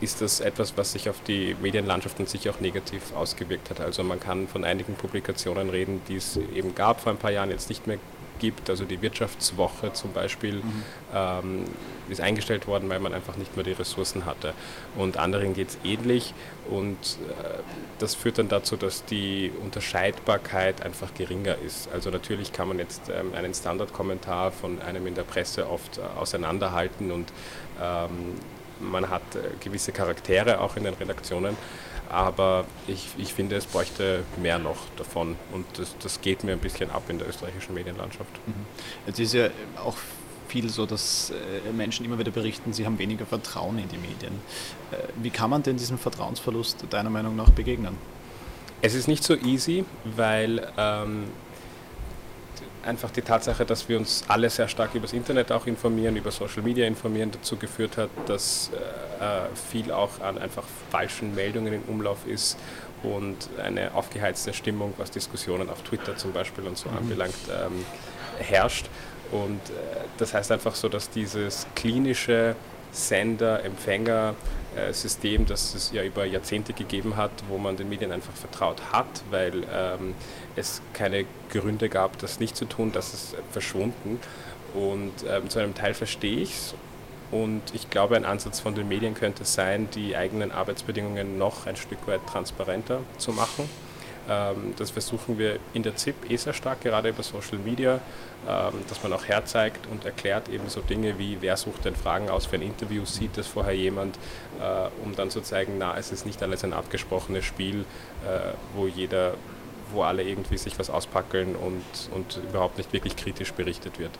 ist 0.00 0.20
das 0.20 0.40
etwas, 0.40 0.76
was 0.76 0.92
sich 0.92 1.08
auf 1.08 1.22
die 1.26 1.56
Medienlandschaft 1.60 2.18
und 2.20 2.28
sich 2.28 2.48
auch 2.50 2.60
negativ 2.60 3.14
ausgewirkt 3.14 3.70
hat. 3.70 3.80
Also 3.80 4.02
man 4.02 4.20
kann 4.20 4.48
von 4.48 4.64
einigen 4.64 4.94
Publikationen 4.94 5.70
reden, 5.70 6.02
die 6.08 6.16
es 6.16 6.36
eben 6.36 6.74
gab 6.74 7.00
vor 7.00 7.12
ein 7.12 7.18
paar 7.18 7.32
Jahren, 7.32 7.50
jetzt 7.50 7.68
nicht 7.68 7.86
mehr 7.86 7.98
gibt. 8.38 8.70
Also 8.70 8.84
die 8.84 9.00
Wirtschaftswoche 9.02 9.92
zum 9.92 10.12
Beispiel 10.12 10.56
mhm. 10.56 10.82
ähm, 11.14 11.64
ist 12.08 12.20
eingestellt 12.20 12.66
worden, 12.66 12.88
weil 12.88 13.00
man 13.00 13.14
einfach 13.14 13.36
nicht 13.36 13.56
mehr 13.56 13.64
die 13.64 13.72
Ressourcen 13.72 14.26
hatte. 14.26 14.54
Und 14.96 15.16
anderen 15.16 15.54
geht 15.54 15.68
es 15.68 15.78
ähnlich 15.84 16.34
und 16.70 16.96
äh, 16.96 17.58
das 17.98 18.14
führt 18.14 18.38
dann 18.38 18.48
dazu, 18.48 18.76
dass 18.76 19.04
die 19.04 19.50
Unterscheidbarkeit 19.62 20.82
einfach 20.82 21.14
geringer 21.14 21.56
ist. 21.64 21.88
Also 21.92 22.10
natürlich 22.10 22.52
kann 22.52 22.68
man 22.68 22.78
jetzt 22.78 23.08
ähm, 23.08 23.32
einen 23.34 23.54
Standardkommentar 23.54 24.52
von 24.52 24.80
einem 24.82 25.06
in 25.06 25.14
der 25.14 25.24
Presse 25.24 25.68
oft 25.68 25.98
äh, 25.98 26.02
auseinanderhalten 26.18 27.10
und 27.10 27.32
ähm, 27.82 28.34
man 28.80 29.08
hat 29.08 29.22
äh, 29.34 29.40
gewisse 29.62 29.92
Charaktere 29.92 30.60
auch 30.60 30.76
in 30.76 30.84
den 30.84 30.94
Redaktionen, 30.94 31.56
aber 32.08 32.64
ich, 32.86 33.08
ich 33.18 33.34
finde, 33.34 33.56
es 33.56 33.66
bräuchte 33.66 34.22
mehr 34.40 34.58
noch 34.58 34.78
davon 34.96 35.36
und 35.52 35.66
das, 35.78 35.96
das 35.98 36.20
geht 36.20 36.44
mir 36.44 36.52
ein 36.52 36.58
bisschen 36.58 36.90
ab 36.90 37.02
in 37.08 37.18
der 37.18 37.28
österreichischen 37.28 37.74
Medienlandschaft. 37.74 38.30
Mhm. 38.46 38.66
Es 39.06 39.18
ist 39.18 39.34
ja 39.34 39.48
auch 39.84 39.96
viel 40.48 40.70
so, 40.70 40.86
dass 40.86 41.30
äh, 41.30 41.72
Menschen 41.72 42.06
immer 42.06 42.18
wieder 42.18 42.30
berichten, 42.30 42.72
sie 42.72 42.86
haben 42.86 42.98
weniger 42.98 43.26
Vertrauen 43.26 43.78
in 43.78 43.88
die 43.88 43.98
Medien. 43.98 44.34
Äh, 44.92 44.96
wie 45.16 45.30
kann 45.30 45.50
man 45.50 45.62
denn 45.62 45.76
diesem 45.76 45.98
Vertrauensverlust 45.98 46.84
deiner 46.90 47.10
Meinung 47.10 47.36
nach 47.36 47.50
begegnen? 47.50 47.96
Es 48.82 48.94
ist 48.94 49.08
nicht 49.08 49.24
so 49.24 49.34
easy, 49.34 49.84
weil 50.04 50.70
ähm, 50.76 51.24
einfach 52.84 53.10
die 53.10 53.22
Tatsache, 53.22 53.64
dass 53.64 53.88
wir 53.88 53.98
uns 53.98 54.24
alle 54.28 54.48
sehr 54.50 54.68
stark 54.68 54.94
über 54.94 55.02
das 55.02 55.12
Internet 55.12 55.52
auch 55.52 55.66
informieren, 55.66 56.16
über 56.16 56.30
Social 56.30 56.62
Media 56.62 56.86
informieren, 56.86 57.30
dazu 57.30 57.56
geführt 57.56 57.96
hat, 57.96 58.10
dass 58.26 58.70
äh, 59.20 59.54
viel 59.70 59.90
auch 59.92 60.20
an 60.20 60.38
einfach 60.38 60.64
falschen 60.90 61.34
Meldungen 61.34 61.72
im 61.72 61.82
Umlauf 61.82 62.26
ist 62.26 62.58
und 63.02 63.48
eine 63.62 63.94
aufgeheizte 63.94 64.52
Stimmung, 64.52 64.94
was 64.96 65.10
Diskussionen 65.10 65.70
auf 65.70 65.82
Twitter 65.82 66.16
zum 66.16 66.32
Beispiel 66.32 66.64
und 66.64 66.78
so 66.78 66.88
mhm. 66.88 66.98
anbelangt, 66.98 67.34
ähm, 67.50 67.84
herrscht. 68.38 68.86
Und 69.32 69.60
äh, 69.70 69.96
das 70.18 70.34
heißt 70.34 70.52
einfach 70.52 70.74
so, 70.74 70.88
dass 70.88 71.10
dieses 71.10 71.66
klinische 71.74 72.54
Sender-Empfänger 72.92 74.34
äh, 74.34 74.65
System, 74.92 75.46
das 75.46 75.74
es 75.74 75.92
ja 75.92 76.02
über 76.02 76.24
Jahrzehnte 76.24 76.72
gegeben 76.72 77.16
hat, 77.16 77.30
wo 77.48 77.58
man 77.58 77.76
den 77.76 77.88
Medien 77.88 78.12
einfach 78.12 78.34
vertraut 78.34 78.80
hat, 78.92 79.06
weil 79.30 79.64
ähm, 79.72 80.14
es 80.54 80.82
keine 80.92 81.24
Gründe 81.50 81.88
gab, 81.88 82.18
das 82.18 82.40
nicht 82.40 82.56
zu 82.56 82.64
tun, 82.64 82.92
das 82.92 83.14
ist 83.14 83.36
verschwunden. 83.50 84.20
Und 84.74 85.12
ähm, 85.28 85.48
zu 85.48 85.58
einem 85.58 85.74
Teil 85.74 85.94
verstehe 85.94 86.40
ich 86.40 86.50
es. 86.50 86.74
Und 87.30 87.62
ich 87.74 87.90
glaube, 87.90 88.16
ein 88.16 88.24
Ansatz 88.24 88.60
von 88.60 88.74
den 88.74 88.88
Medien 88.88 89.14
könnte 89.14 89.44
sein, 89.44 89.88
die 89.94 90.16
eigenen 90.16 90.52
Arbeitsbedingungen 90.52 91.38
noch 91.38 91.66
ein 91.66 91.76
Stück 91.76 92.06
weit 92.06 92.20
transparenter 92.26 93.00
zu 93.18 93.32
machen 93.32 93.68
das 94.76 94.90
versuchen 94.90 95.38
wir 95.38 95.58
in 95.72 95.82
der 95.82 95.96
ZIP 95.96 96.30
eh 96.30 96.36
sehr 96.36 96.52
stark, 96.52 96.80
gerade 96.80 97.10
über 97.10 97.22
Social 97.22 97.58
Media, 97.58 98.00
ähm, 98.48 98.74
dass 98.88 99.02
man 99.02 99.12
auch 99.12 99.24
herzeigt 99.24 99.86
und 99.86 100.04
erklärt 100.04 100.48
eben 100.48 100.68
so 100.68 100.80
Dinge 100.80 101.18
wie, 101.18 101.38
wer 101.40 101.56
sucht 101.56 101.84
denn 101.84 101.94
Fragen 101.94 102.28
aus 102.28 102.46
für 102.46 102.56
ein 102.56 102.62
Interview, 102.62 103.04
sieht 103.04 103.36
das 103.36 103.46
vorher 103.46 103.74
jemand, 103.74 104.16
äh, 104.60 104.88
um 105.04 105.14
dann 105.14 105.30
zu 105.30 105.40
zeigen, 105.42 105.74
na, 105.78 105.96
es 105.96 106.10
ist 106.10 106.26
nicht 106.26 106.42
alles 106.42 106.64
ein 106.64 106.72
abgesprochenes 106.72 107.44
Spiel, 107.44 107.84
äh, 108.24 108.54
wo 108.74 108.86
jeder 108.86 109.34
wo 109.92 110.02
alle 110.02 110.24
irgendwie 110.24 110.58
sich 110.58 110.78
was 110.80 110.90
auspackeln 110.90 111.54
und, 111.54 111.84
und 112.12 112.40
überhaupt 112.48 112.76
nicht 112.76 112.92
wirklich 112.92 113.14
kritisch 113.14 113.52
berichtet 113.52 114.00
wird. 114.00 114.10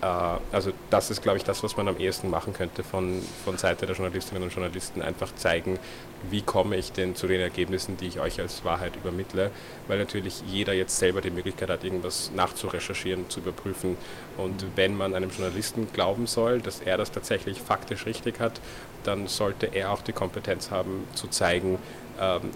Äh, 0.00 0.06
also 0.52 0.72
das 0.90 1.10
ist, 1.10 1.22
glaube 1.22 1.38
ich, 1.38 1.44
das, 1.44 1.62
was 1.62 1.76
man 1.76 1.88
am 1.88 1.98
ehesten 1.98 2.30
machen 2.30 2.52
könnte 2.52 2.82
von, 2.82 3.22
von 3.44 3.56
Seite 3.58 3.86
der 3.86 3.94
Journalistinnen 3.96 4.42
und 4.42 4.52
Journalisten, 4.52 5.02
einfach 5.02 5.34
zeigen, 5.34 5.78
wie 6.30 6.42
komme 6.42 6.76
ich 6.76 6.92
denn 6.92 7.14
zu 7.14 7.26
den 7.26 7.40
Ergebnissen, 7.40 7.96
die 7.96 8.08
ich 8.08 8.20
euch 8.20 8.40
als 8.40 8.64
Wahrheit 8.64 8.96
übermittle, 8.96 9.50
weil 9.86 9.98
natürlich 9.98 10.42
jeder 10.46 10.72
jetzt 10.72 10.98
selber 10.98 11.20
die 11.20 11.30
Möglichkeit 11.30 11.70
hat, 11.70 11.84
irgendwas 11.84 12.30
nachzurecherchieren, 12.34 13.30
zu 13.30 13.40
überprüfen. 13.40 13.96
Und 14.36 14.64
wenn 14.76 14.96
man 14.96 15.14
einem 15.14 15.30
Journalisten 15.30 15.88
glauben 15.92 16.26
soll, 16.26 16.60
dass 16.60 16.80
er 16.80 16.96
das 16.96 17.12
tatsächlich 17.12 17.60
faktisch 17.60 18.06
richtig 18.06 18.40
hat, 18.40 18.60
dann 19.04 19.28
sollte 19.28 19.66
er 19.66 19.92
auch 19.92 20.02
die 20.02 20.12
Kompetenz 20.12 20.70
haben, 20.70 21.06
zu 21.14 21.28
zeigen, 21.28 21.78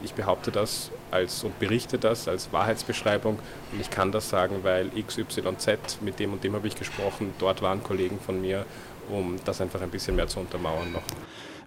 ich 0.02 0.14
behaupte 0.14 0.50
das 0.50 0.90
als 1.10 1.44
und 1.44 1.58
berichte 1.58 1.98
das 1.98 2.28
als 2.28 2.52
Wahrheitsbeschreibung 2.52 3.38
und 3.72 3.80
ich 3.80 3.90
kann 3.90 4.12
das 4.12 4.28
sagen, 4.28 4.56
weil 4.62 4.90
XYZ, 4.90 6.00
mit 6.00 6.18
dem 6.18 6.32
und 6.32 6.42
dem 6.42 6.54
habe 6.54 6.66
ich 6.66 6.76
gesprochen, 6.76 7.32
dort 7.38 7.62
waren 7.62 7.82
Kollegen 7.82 8.18
von 8.18 8.40
mir, 8.40 8.66
um 9.10 9.36
das 9.44 9.60
einfach 9.60 9.80
ein 9.80 9.90
bisschen 9.90 10.16
mehr 10.16 10.26
zu 10.26 10.40
untermauern 10.40 10.92
noch. 10.92 11.02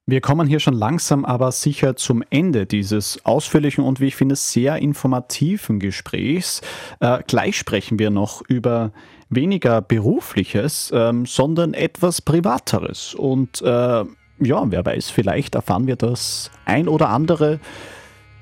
Wir 0.07 0.21
kommen 0.21 0.47
hier 0.47 0.59
schon 0.59 0.75
langsam 0.75 1.25
aber 1.25 1.51
sicher 1.51 1.95
zum 1.95 2.23
Ende 2.29 2.67
dieses 2.67 3.25
ausführlichen 3.25 3.83
und 3.83 3.99
wie 3.99 4.05
ich 4.05 4.15
finde 4.15 4.35
sehr 4.35 4.75
informativen 4.77 5.79
Gesprächs. 5.79 6.61
Äh, 6.99 7.23
gleich 7.25 7.57
sprechen 7.57 7.97
wir 7.97 8.11
noch 8.11 8.43
über 8.47 8.91
weniger 9.29 9.81
berufliches, 9.81 10.91
ähm, 10.93 11.25
sondern 11.25 11.73
etwas 11.73 12.21
privateres 12.21 13.15
und 13.15 13.63
äh, 13.63 14.05
ja, 14.39 14.63
wer 14.65 14.85
weiß, 14.85 15.09
vielleicht 15.09 15.55
erfahren 15.55 15.87
wir 15.87 15.95
das 15.95 16.51
ein 16.65 16.87
oder 16.87 17.09
andere 17.09 17.59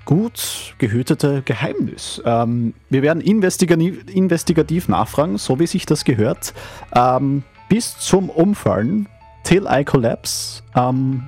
gut 0.06 0.76
gehütete 0.80 1.42
Geheimnis. 1.44 2.22
Ähm, 2.26 2.74
wir 2.90 3.02
werden 3.02 3.22
investigativ, 3.22 4.04
investigativ, 4.14 4.90
nachfragen, 4.90 5.38
so 5.38 5.60
wie 5.60 5.68
sich 5.68 5.86
das 5.86 6.04
gehört, 6.04 6.54
ähm, 6.96 7.44
bis 7.70 7.98
zum 7.98 8.30
Umfallen. 8.30 9.08
Till 9.44 9.68
I 9.70 9.84
Collapse. 9.84 10.64
Ähm, 10.76 11.24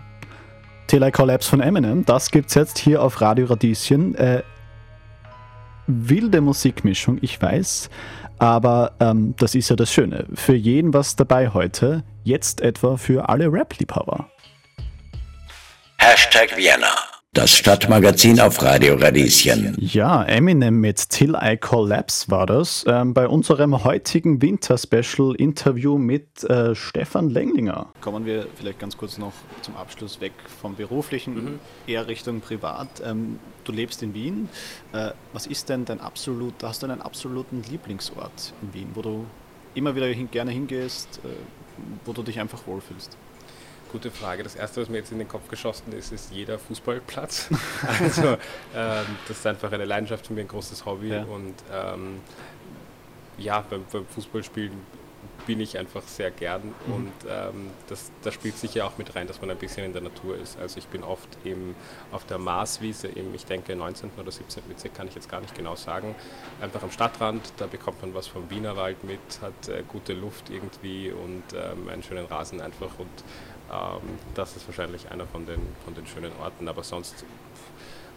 Till 0.88 1.04
I 1.04 1.12
Collapse 1.12 1.50
von 1.50 1.62
Eminem. 1.62 2.06
Das 2.06 2.32
gibt 2.32 2.50
es 2.50 2.56
jetzt 2.56 2.78
hier 2.78 3.02
auf 3.02 3.20
Radio 3.22 3.48
Radieschen. 3.48 4.16
Äh, 4.16 4.44
wilde 5.88 6.42
Musikmischung, 6.42 7.18
ich 7.22 7.42
weiß. 7.42 7.90
Aber 8.38 8.94
ähm, 9.00 9.34
das 9.38 9.56
ist 9.56 9.70
ja 9.70 9.76
das 9.76 9.92
Schöne. 9.92 10.26
Für 10.34 10.56
jeden 10.56 10.94
was 10.94 11.16
dabei 11.16 11.50
heute. 11.50 12.04
Jetzt 12.24 12.62
etwa 12.62 12.98
für 12.98 13.30
alle 13.30 13.52
Rap-Liebhaber. 13.52 14.28
Hashtag 16.08 16.56
Vienna. 16.56 16.94
Das 17.34 17.58
Stadtmagazin 17.58 18.40
auf 18.40 18.62
Radio 18.62 18.94
Radieschen. 18.94 19.76
Ja, 19.80 20.24
Eminem 20.24 20.80
mit 20.80 21.10
Till 21.10 21.36
I 21.42 21.58
Collapse 21.58 22.30
war 22.30 22.46
das. 22.46 22.86
Ähm, 22.88 23.16
bei 23.16 23.28
unserem 23.28 23.84
heutigen 23.84 24.40
Winter-Special-Interview 24.40 25.98
mit 25.98 26.44
äh, 26.44 26.76
Stefan 26.76 27.32
Lenglinger. 27.32 27.88
Kommen 28.02 28.24
wir 28.24 28.46
vielleicht 28.56 28.78
ganz 28.78 28.96
kurz 28.96 29.18
noch 29.18 29.34
zum 29.64 29.76
Abschluss 29.78 30.22
weg 30.22 30.34
vom 30.62 30.76
beruflichen, 30.76 31.34
mhm. 31.34 31.60
eher 31.88 32.06
Richtung 32.06 32.40
privat. 32.40 33.02
Ähm, 33.04 33.40
du 33.64 33.72
lebst 33.72 34.04
in 34.04 34.14
Wien. 34.14 34.48
Äh, 34.94 35.10
was 35.34 35.48
ist 35.48 35.70
denn 35.70 35.86
dein 35.86 36.00
absolut, 36.00 36.54
hast 36.62 36.84
du 36.84 36.86
einen 36.86 37.02
absoluten 37.02 37.64
Lieblingsort 37.68 38.54
in 38.62 38.76
Wien, 38.76 38.92
wo 38.94 39.02
du 39.02 39.26
immer 39.74 39.96
wieder 39.96 40.06
hin, 40.06 40.30
gerne 40.30 40.52
hingehst, 40.52 41.20
äh, 41.24 41.30
wo 42.06 42.14
du 42.14 42.22
dich 42.22 42.40
einfach 42.40 42.68
wohlfühlst? 42.68 43.18
Gute 43.96 44.12
Frage. 44.12 44.44
Das 44.44 44.56
erste, 44.56 44.82
was 44.82 44.90
mir 44.90 44.98
jetzt 44.98 45.14
in 45.14 45.20
den 45.20 45.30
Kopf 45.30 45.48
geschossen 45.48 45.94
ist, 45.94 46.12
ist 46.12 46.30
jeder 46.30 46.60
Fußballplatz. 46.60 47.48
also 48.02 48.36
ähm, 48.76 49.06
das 49.26 49.38
ist 49.38 49.48
einfach 49.48 49.72
eine 49.72 49.86
Leidenschaft 49.86 50.28
für 50.28 50.34
mich, 50.34 50.44
ein 50.44 50.48
großes 50.50 50.86
Hobby. 50.86 51.12
Ja. 51.12 51.24
Und 51.24 51.54
ähm, 51.72 52.20
ja, 53.38 53.62
beim, 53.62 53.86
beim 53.90 54.06
Fußballspielen 54.06 54.74
bin 55.46 55.60
ich 55.62 55.78
einfach 55.78 56.04
sehr 56.04 56.32
gern 56.32 56.74
mhm. 56.88 56.94
und 56.94 57.14
ähm, 57.30 57.70
das, 57.88 58.12
das 58.24 58.34
spielt 58.34 58.58
sicher 58.58 58.86
auch 58.86 58.98
mit 58.98 59.16
rein, 59.16 59.28
dass 59.28 59.42
man 59.42 59.52
ein 59.52 59.58
bisschen 59.58 59.86
in 59.86 59.94
der 59.94 60.02
Natur 60.02 60.38
ist. 60.38 60.58
Also 60.60 60.80
ich 60.80 60.88
bin 60.88 61.04
oft 61.04 61.30
eben 61.46 61.76
auf 62.12 62.26
der 62.26 62.38
Marswiese 62.38 63.08
im, 63.08 63.34
ich 63.34 63.46
denke, 63.46 63.76
19. 63.76 64.12
oder 64.18 64.32
17. 64.32 64.64
Bezirk, 64.68 64.96
kann 64.96 65.08
ich 65.08 65.16
jetzt 65.16 65.30
gar 65.30 65.42
nicht 65.42 65.56
genau 65.56 65.76
sagen, 65.76 66.16
einfach 66.62 66.84
am 66.84 66.92
Stadtrand, 66.92 67.54
da 67.58 67.68
bekommt 67.68 68.02
man 68.02 68.14
was 68.14 68.28
vom 68.28 68.50
Wienerwald 68.50 69.04
mit, 69.04 69.20
hat 69.42 69.70
äh, 69.70 69.84
gute 69.88 70.14
Luft 70.14 70.50
irgendwie 70.50 71.12
und 71.12 71.44
ähm, 71.54 71.90
einen 71.90 72.04
schönen 72.04 72.26
Rasen 72.26 72.60
einfach 72.60 72.98
und 72.98 73.24
ähm, 73.72 74.02
das 74.34 74.56
ist 74.56 74.68
wahrscheinlich 74.68 75.10
einer 75.12 75.26
von 75.28 75.46
den, 75.46 75.62
von 75.84 75.94
den 75.96 76.06
schönen 76.08 76.32
Orten, 76.42 76.68
aber 76.68 76.84
sonst 76.84 77.26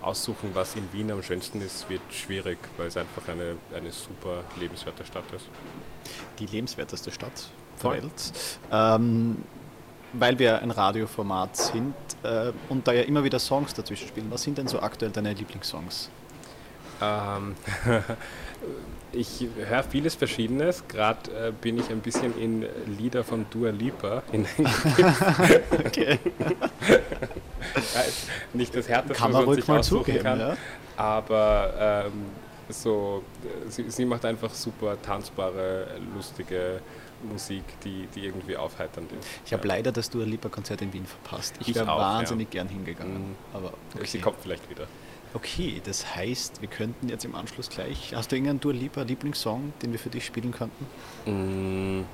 aussuchen, 0.00 0.50
was 0.54 0.76
in 0.76 0.92
Wien 0.92 1.10
am 1.10 1.22
schönsten 1.22 1.60
ist, 1.60 1.90
wird 1.90 2.02
schwierig, 2.10 2.58
weil 2.76 2.86
es 2.86 2.96
einfach 2.96 3.26
eine, 3.28 3.56
eine 3.74 3.90
super 3.90 4.44
lebenswerte 4.58 5.04
Stadt 5.04 5.24
ist 5.34 5.46
die 6.38 6.46
lebenswerteste 6.46 7.10
Stadt 7.10 7.48
der 7.82 7.90
Welt. 7.90 8.32
Ähm, 8.70 9.36
weil 10.14 10.38
wir 10.38 10.62
ein 10.62 10.70
Radioformat 10.70 11.56
sind 11.56 11.94
äh, 12.22 12.52
und 12.68 12.88
da 12.88 12.92
ja 12.92 13.02
immer 13.02 13.24
wieder 13.24 13.38
Songs 13.38 13.74
dazwischen 13.74 14.08
spielen, 14.08 14.30
was 14.30 14.42
sind 14.42 14.56
denn 14.56 14.66
so 14.66 14.80
aktuell 14.80 15.10
deine 15.10 15.34
Lieblingssongs? 15.34 16.08
Ähm, 17.00 17.54
ich 19.12 19.46
höre 19.56 19.82
vieles 19.82 20.14
Verschiedenes. 20.14 20.84
Gerade 20.88 21.48
äh, 21.48 21.52
bin 21.52 21.78
ich 21.78 21.90
ein 21.90 22.00
bisschen 22.00 22.38
in 22.38 22.66
Lieder 22.98 23.24
von 23.24 23.46
Dua 23.50 23.70
Lipa 23.70 24.22
okay. 25.84 26.18
nicht 28.52 28.74
das 28.74 28.88
härteste, 28.88 29.14
kann 29.14 29.32
man, 29.32 29.42
was 29.42 29.46
man 29.46 29.54
sich 29.56 29.68
mal 29.68 29.82
zugeben, 29.82 30.22
kann, 30.22 30.40
ja? 30.40 30.56
aber 30.96 32.06
ähm, 32.06 32.12
so, 32.68 33.22
sie, 33.68 33.90
sie, 33.90 34.04
macht 34.04 34.24
einfach 34.24 34.52
super 34.52 35.00
tanzbare, 35.00 35.86
lustige 36.14 36.80
Musik, 37.22 37.64
die, 37.82 38.06
die 38.14 38.26
irgendwie 38.26 38.56
aufheiternd 38.56 39.10
ist. 39.12 39.26
Ich 39.46 39.52
habe 39.52 39.66
ja. 39.66 39.74
leider 39.74 39.92
das 39.92 40.10
Dua 40.10 40.24
Lipa 40.24 40.48
Konzert 40.48 40.82
in 40.82 40.92
Wien 40.92 41.06
verpasst. 41.06 41.54
Ich, 41.60 41.68
ich 41.68 41.74
wäre 41.74 41.86
wahnsinnig 41.86 42.48
ja. 42.48 42.62
gern 42.62 42.68
hingegangen. 42.68 43.30
Mhm. 43.30 43.34
Aber 43.54 43.72
okay. 43.94 44.06
Sie 44.06 44.20
kommt 44.20 44.36
vielleicht 44.42 44.68
wieder. 44.68 44.86
Okay, 45.34 45.80
das 45.84 46.16
heißt, 46.16 46.62
wir 46.62 46.68
könnten 46.68 47.08
jetzt 47.08 47.24
im 47.24 47.34
Anschluss 47.34 47.68
gleich. 47.68 48.14
Hast 48.14 48.32
du 48.32 48.36
irgendeinen 48.36 48.60
Dua 48.60 48.72
Lipa 48.72 49.02
Lieblingssong, 49.02 49.72
den 49.82 49.92
wir 49.92 49.98
für 49.98 50.08
dich 50.08 50.24
spielen 50.24 50.52
könnten? 50.52 50.86
Mm, 51.26 52.04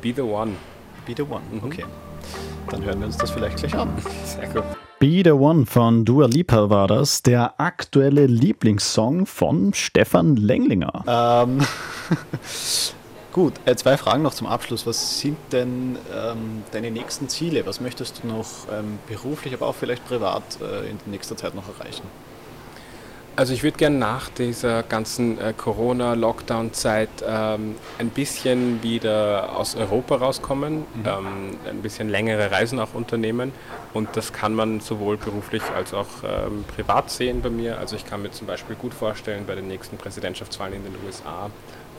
Be 0.00 0.12
the 0.14 0.22
One. 0.22 0.52
Be 1.04 1.14
the 1.16 1.22
One, 1.22 1.42
mhm. 1.50 1.64
okay. 1.64 1.84
Dann 2.70 2.84
hören 2.84 3.00
wir 3.00 3.06
uns 3.06 3.18
das 3.18 3.30
vielleicht 3.30 3.58
gleich 3.58 3.74
an. 3.74 3.90
Sehr 4.24 4.46
gut. 4.48 4.62
Be 5.00 5.22
the 5.24 5.32
One 5.32 5.66
von 5.66 6.04
Dua 6.04 6.26
Lipa 6.26 6.70
war 6.70 6.86
das, 6.86 7.22
der 7.22 7.60
aktuelle 7.60 8.26
Lieblingssong 8.26 9.26
von 9.26 9.74
Stefan 9.74 10.36
Lenglinger. 10.36 11.04
Ähm, 11.06 11.66
gut, 13.32 13.54
äh, 13.64 13.74
zwei 13.76 13.96
Fragen 13.98 14.22
noch 14.22 14.32
zum 14.32 14.46
Abschluss. 14.46 14.86
Was 14.86 15.18
sind 15.18 15.36
denn 15.50 15.98
ähm, 16.14 16.62
deine 16.72 16.90
nächsten 16.90 17.28
Ziele? 17.28 17.66
Was 17.66 17.80
möchtest 17.80 18.22
du 18.22 18.28
noch 18.28 18.46
ähm, 18.72 18.98
beruflich, 19.08 19.52
aber 19.52 19.66
auch 19.66 19.74
vielleicht 19.74 20.06
privat 20.06 20.42
äh, 20.62 20.88
in 20.88 20.98
nächster 21.06 21.36
Zeit 21.36 21.54
noch 21.54 21.68
erreichen? 21.68 22.04
Also 23.36 23.52
ich 23.52 23.64
würde 23.64 23.76
gerne 23.76 23.98
nach 23.98 24.28
dieser 24.28 24.84
ganzen 24.84 25.40
äh, 25.40 25.52
Corona-Lockdown-Zeit 25.56 27.08
ähm, 27.26 27.74
ein 27.98 28.10
bisschen 28.10 28.80
wieder 28.84 29.56
aus 29.56 29.74
Europa 29.74 30.16
rauskommen, 30.16 30.78
mhm. 30.78 31.04
ähm, 31.04 31.58
ein 31.68 31.82
bisschen 31.82 32.08
längere 32.08 32.52
Reisen 32.52 32.78
auch 32.78 32.94
unternehmen 32.94 33.50
und 33.92 34.08
das 34.16 34.32
kann 34.32 34.54
man 34.54 34.78
sowohl 34.78 35.16
beruflich 35.16 35.64
als 35.74 35.92
auch 35.94 36.06
ähm, 36.22 36.64
privat 36.76 37.10
sehen 37.10 37.42
bei 37.42 37.50
mir. 37.50 37.78
Also 37.78 37.96
ich 37.96 38.06
kann 38.06 38.22
mir 38.22 38.30
zum 38.30 38.46
Beispiel 38.46 38.76
gut 38.76 38.94
vorstellen, 38.94 39.46
bei 39.46 39.56
den 39.56 39.66
nächsten 39.66 39.96
Präsidentschaftswahlen 39.96 40.74
in 40.74 40.84
den 40.84 40.94
USA 41.04 41.50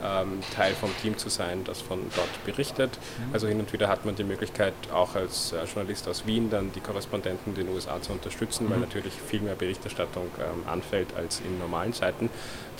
ähm, 0.04 0.40
Teil 0.54 0.74
vom 0.74 0.90
Team 1.02 1.16
zu 1.16 1.28
sein, 1.28 1.64
das 1.64 1.80
von 1.80 2.00
dort 2.14 2.44
berichtet. 2.44 2.98
Mhm. 3.18 3.34
Also 3.34 3.48
hin 3.48 3.58
und 3.58 3.72
wieder 3.72 3.88
hat 3.88 4.04
man 4.04 4.14
die 4.14 4.24
Möglichkeit, 4.24 4.74
auch 4.92 5.14
als 5.14 5.52
äh, 5.52 5.64
Journalist 5.64 6.08
aus 6.08 6.26
Wien 6.26 6.50
dann 6.50 6.72
die 6.72 6.80
Korrespondenten 6.80 7.54
in 7.54 7.66
den 7.66 7.74
USA 7.74 8.00
zu 8.00 8.12
unterstützen, 8.12 8.66
mhm. 8.66 8.70
weil 8.70 8.78
natürlich 8.78 9.14
viel 9.14 9.40
mehr 9.40 9.54
Berichterstattung 9.54 10.26
ähm, 10.38 10.68
anfällt 10.68 11.14
als 11.16 11.40
in 11.40 11.58
normalen 11.58 11.92
Zeiten. 11.92 12.30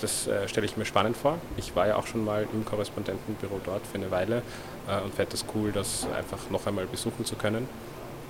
Das 0.01 0.27
äh, 0.27 0.47
stelle 0.47 0.65
ich 0.65 0.77
mir 0.77 0.85
spannend 0.85 1.17
vor. 1.17 1.37
Ich 1.57 1.75
war 1.75 1.87
ja 1.87 1.95
auch 1.95 2.07
schon 2.07 2.23
mal 2.23 2.47
im 2.53 2.65
Korrespondentenbüro 2.65 3.59
dort 3.63 3.85
für 3.85 3.95
eine 3.95 4.11
Weile 4.11 4.43
äh, 4.87 5.01
und 5.01 5.13
fände 5.13 5.33
es 5.33 5.45
cool, 5.55 5.71
das 5.71 6.07
einfach 6.15 6.49
noch 6.49 6.67
einmal 6.67 6.85
besuchen 6.85 7.25
zu 7.25 7.35
können. 7.35 7.67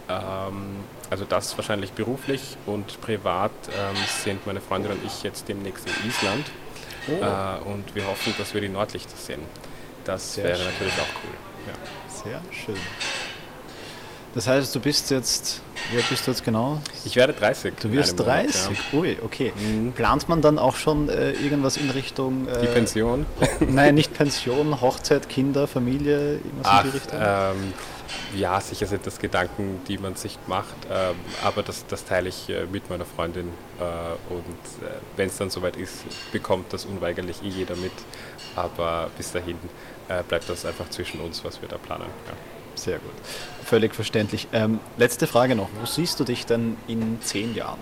Ähm, 0.09 0.77
also 1.09 1.25
das 1.25 1.57
wahrscheinlich 1.57 1.93
beruflich 1.93 2.57
und 2.65 2.99
privat 3.01 3.51
ähm, 3.67 3.95
sind 4.23 4.45
meine 4.47 4.61
Freundin 4.61 4.91
und 4.91 5.05
ich 5.05 5.23
jetzt 5.23 5.47
demnächst 5.47 5.87
in 5.87 6.09
Island 6.09 6.45
Oh. 7.07 7.23
Äh, 7.23 7.69
und 7.71 7.95
wir 7.95 8.05
hoffen, 8.07 8.33
dass 8.37 8.53
wir 8.53 8.61
die 8.61 8.69
Nordlichter 8.69 9.15
sehen. 9.17 9.41
Das 10.05 10.35
Sehr 10.35 10.45
wäre 10.45 10.57
schön. 10.57 10.65
natürlich 10.65 10.93
auch 10.93 11.23
cool. 11.23 11.35
Ja. 11.67 12.23
Sehr 12.23 12.41
schön. 12.51 12.81
Das 14.33 14.47
heißt, 14.47 14.75
du 14.75 14.79
bist 14.79 15.09
jetzt, 15.09 15.61
wie 15.91 15.97
alt 15.97 16.09
bist 16.09 16.27
du 16.27 16.31
jetzt 16.31 16.43
genau? 16.43 16.79
Ich 17.05 17.15
werde 17.15 17.33
30. 17.33 17.73
Du 17.81 17.91
wirst 17.91 18.19
30? 18.19 18.65
Monat, 18.65 18.77
ja. 18.91 18.99
Ui, 18.99 19.17
okay. 19.23 19.53
Mhm. 19.57 19.93
Plant 19.93 20.29
man 20.29 20.41
dann 20.41 20.59
auch 20.59 20.75
schon 20.75 21.09
äh, 21.09 21.31
irgendwas 21.31 21.77
in 21.77 21.89
Richtung... 21.89 22.47
Äh, 22.47 22.61
die 22.61 22.67
Pension? 22.67 23.25
nein, 23.59 23.95
nicht 23.95 24.13
Pension, 24.13 24.79
Hochzeit, 24.79 25.27
Kinder, 25.27 25.67
Familie, 25.67 26.33
irgendwas 26.35 26.65
Ach, 26.65 26.83
in 26.83 26.91
die 26.91 26.97
Richtung? 26.97 27.19
Ähm, 27.19 27.73
ja, 28.35 28.59
sicher 28.59 28.85
sind 28.87 29.05
das 29.05 29.19
Gedanken, 29.19 29.81
die 29.87 29.97
man 29.97 30.15
sich 30.15 30.37
macht, 30.47 30.75
ähm, 30.91 31.15
aber 31.43 31.63
das, 31.63 31.85
das 31.87 32.05
teile 32.05 32.29
ich 32.29 32.49
äh, 32.49 32.65
mit 32.65 32.89
meiner 32.89 33.05
Freundin 33.05 33.47
äh, 33.79 34.33
und 34.33 34.85
äh, 34.85 34.91
wenn 35.15 35.27
es 35.27 35.37
dann 35.37 35.49
soweit 35.49 35.77
ist, 35.77 36.03
bekommt 36.31 36.73
das 36.73 36.85
unweigerlich 36.85 37.43
eh 37.43 37.49
jeder 37.49 37.75
mit, 37.75 37.91
aber 38.55 39.09
bis 39.17 39.31
dahin 39.31 39.57
äh, 40.09 40.23
bleibt 40.23 40.49
das 40.49 40.65
einfach 40.65 40.89
zwischen 40.89 41.19
uns, 41.21 41.43
was 41.43 41.61
wir 41.61 41.69
da 41.69 41.77
planen. 41.77 42.05
Ja. 42.27 42.33
Sehr 42.75 42.99
gut, 42.99 43.13
völlig 43.65 43.95
verständlich. 43.95 44.47
Ähm, 44.53 44.79
letzte 44.97 45.25
Frage 45.25 45.55
noch, 45.55 45.69
wo 45.79 45.85
siehst 45.85 46.19
du 46.19 46.23
dich 46.23 46.45
denn 46.45 46.77
in 46.87 47.19
zehn 47.21 47.55
Jahren? 47.55 47.79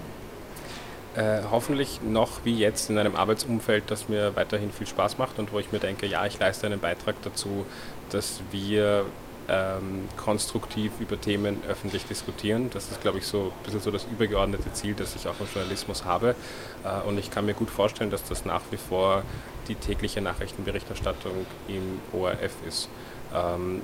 Äh, 1.16 1.44
hoffentlich 1.50 2.02
noch 2.02 2.44
wie 2.44 2.58
jetzt 2.58 2.90
in 2.90 2.98
einem 2.98 3.16
Arbeitsumfeld, 3.16 3.86
das 3.88 4.10
mir 4.10 4.36
weiterhin 4.36 4.72
viel 4.72 4.88
Spaß 4.88 5.18
macht 5.18 5.40
und 5.40 5.54
wo 5.54 5.60
ich 5.60 5.72
mir 5.72 5.80
denke, 5.80 6.06
ja, 6.06 6.26
ich 6.26 6.38
leiste 6.40 6.66
einen 6.66 6.80
Beitrag 6.80 7.16
dazu, 7.24 7.66
dass 8.10 8.42
wir 8.52 9.06
ähm, 9.48 10.08
konstruktiv 10.18 10.92
über 11.00 11.20
Themen 11.20 11.62
öffentlich 11.68 12.06
diskutieren. 12.06 12.70
Das 12.74 12.92
ist, 12.92 13.02
glaube 13.02 13.20
ich, 13.20 13.28
so 13.28 13.52
ein 13.58 13.64
bisschen 13.64 13.82
so 13.82 13.92
das 13.92 14.06
übergeordnete 14.12 14.72
Ziel, 14.74 14.96
das 14.96 15.16
ich 15.16 15.28
auch 15.28 15.40
im 15.40 15.48
Journalismus 15.54 16.06
habe. 16.06 16.36
Äh, 16.84 17.08
und 17.08 17.18
ich 17.18 17.32
kann 17.32 17.46
mir 17.46 17.54
gut 17.54 17.70
vorstellen, 17.70 18.10
dass 18.10 18.24
das 18.24 18.46
nach 18.46 18.62
wie 18.72 18.78
vor 18.78 19.24
die 19.68 19.76
tägliche 19.76 20.22
Nachrichtenberichterstattung 20.22 21.46
im 21.68 22.00
ORF 22.20 22.54
ist. 22.68 22.90
Ähm, 23.34 23.82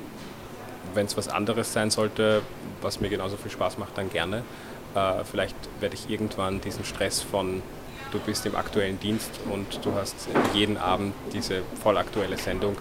Wenn 0.94 1.06
es 1.06 1.16
was 1.16 1.28
anderes 1.28 1.74
sein 1.74 1.92
sollte, 1.92 2.42
was 2.82 3.00
mir 3.00 3.10
genauso 3.10 3.38
viel 3.38 3.52
Spaß 3.52 3.78
macht, 3.78 3.98
dann 3.98 4.10
gerne. 4.10 4.44
Äh, 4.96 5.24
vielleicht 5.24 5.56
werde 5.80 5.96
ich 5.96 6.10
irgendwann 6.10 6.62
diesen 6.62 6.86
Stress 6.86 7.22
von 7.22 7.62
du 8.12 8.20
bist 8.20 8.46
im 8.46 8.56
aktuellen 8.56 9.00
Dienst 9.00 9.32
und 9.50 9.86
du 9.86 9.94
hast 9.94 10.16
jeden 10.54 10.78
Abend 10.78 11.14
diese 11.34 11.62
vollaktuelle 11.82 12.38
Sendung 12.38 12.76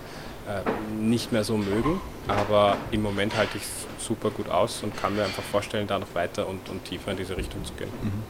äh, 0.49 0.63
nicht 1.01 1.33
mehr 1.33 1.45
so 1.45 1.57
mögen. 1.57 2.01
Aber 2.29 2.77
im 2.91 3.03
Moment 3.03 3.37
halte 3.37 3.57
ich 3.57 3.63
es 3.63 4.05
super 4.07 4.31
gut 4.31 4.49
aus 4.49 4.83
und 4.83 4.97
kann 4.97 5.15
mir 5.17 5.25
einfach 5.25 5.43
vorstellen, 5.43 5.87
da 5.87 5.99
noch 5.99 6.15
weiter 6.15 6.49
und, 6.49 6.69
und 6.69 6.85
tiefer 6.85 7.11
in 7.11 7.17
diese 7.17 7.37
Richtung 7.37 7.65
zu 7.65 7.73
gehen. 7.75 7.89
Mhm. 8.03 8.23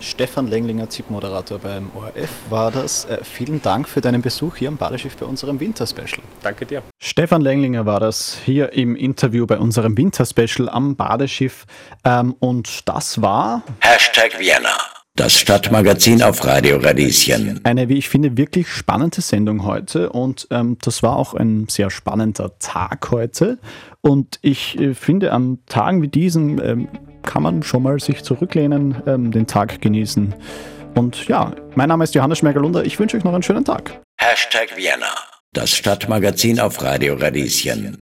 Stefan 0.00 0.46
Lenglinger, 0.46 0.88
ZIP-Moderator 0.88 1.58
beim 1.58 1.90
ORF, 1.94 2.30
war 2.48 2.70
das. 2.70 3.04
Äh, 3.04 3.18
vielen 3.22 3.60
Dank 3.60 3.88
für 3.88 4.00
deinen 4.00 4.22
Besuch 4.22 4.56
hier 4.56 4.68
am 4.68 4.76
Badeschiff 4.76 5.16
bei 5.16 5.26
unserem 5.26 5.60
Winterspecial. 5.60 6.22
Danke 6.42 6.66
dir. 6.66 6.82
Stefan 6.98 7.42
Lenglinger 7.42 7.86
war 7.86 8.00
das 8.00 8.38
hier 8.44 8.72
im 8.72 8.96
Interview 8.96 9.46
bei 9.46 9.58
unserem 9.58 9.96
Winterspecial 9.96 10.68
am 10.68 10.96
Badeschiff. 10.96 11.66
Ähm, 12.04 12.34
und 12.38 12.88
das 12.88 13.20
war 13.20 13.62
Hashtag 13.80 14.38
Vienna. 14.38 14.89
Das 15.16 15.38
Stadtmagazin 15.38 16.22
auf 16.22 16.44
Radio 16.44 16.78
Radieschen. 16.78 17.60
Eine, 17.64 17.88
wie 17.88 17.98
ich 17.98 18.08
finde, 18.08 18.36
wirklich 18.36 18.68
spannende 18.68 19.20
Sendung 19.20 19.64
heute 19.64 20.10
und 20.10 20.46
ähm, 20.50 20.78
das 20.80 21.02
war 21.02 21.16
auch 21.16 21.34
ein 21.34 21.66
sehr 21.68 21.90
spannender 21.90 22.58
Tag 22.58 23.10
heute. 23.10 23.58
Und 24.00 24.38
ich 24.40 24.78
äh, 24.78 24.94
finde, 24.94 25.32
an 25.32 25.58
Tagen 25.66 26.00
wie 26.00 26.08
diesen 26.08 26.64
ähm, 26.64 26.88
kann 27.22 27.42
man 27.42 27.62
schon 27.62 27.82
mal 27.82 28.00
sich 28.00 28.22
zurücklehnen, 28.22 29.02
ähm, 29.06 29.30
den 29.30 29.46
Tag 29.46 29.80
genießen. 29.80 30.34
Und 30.94 31.26
ja, 31.28 31.54
mein 31.74 31.88
Name 31.88 32.04
ist 32.04 32.14
Johannes 32.14 32.38
Schmergalunder. 32.38 32.84
Ich 32.84 32.98
wünsche 32.98 33.16
euch 33.16 33.24
noch 33.24 33.34
einen 33.34 33.42
schönen 33.42 33.64
Tag. 33.64 34.00
Hashtag 34.18 34.76
Vienna, 34.76 35.14
das 35.52 35.74
Stadtmagazin 35.76 36.60
auf 36.60 36.82
Radio 36.82 37.14
Radieschen. 37.14 37.98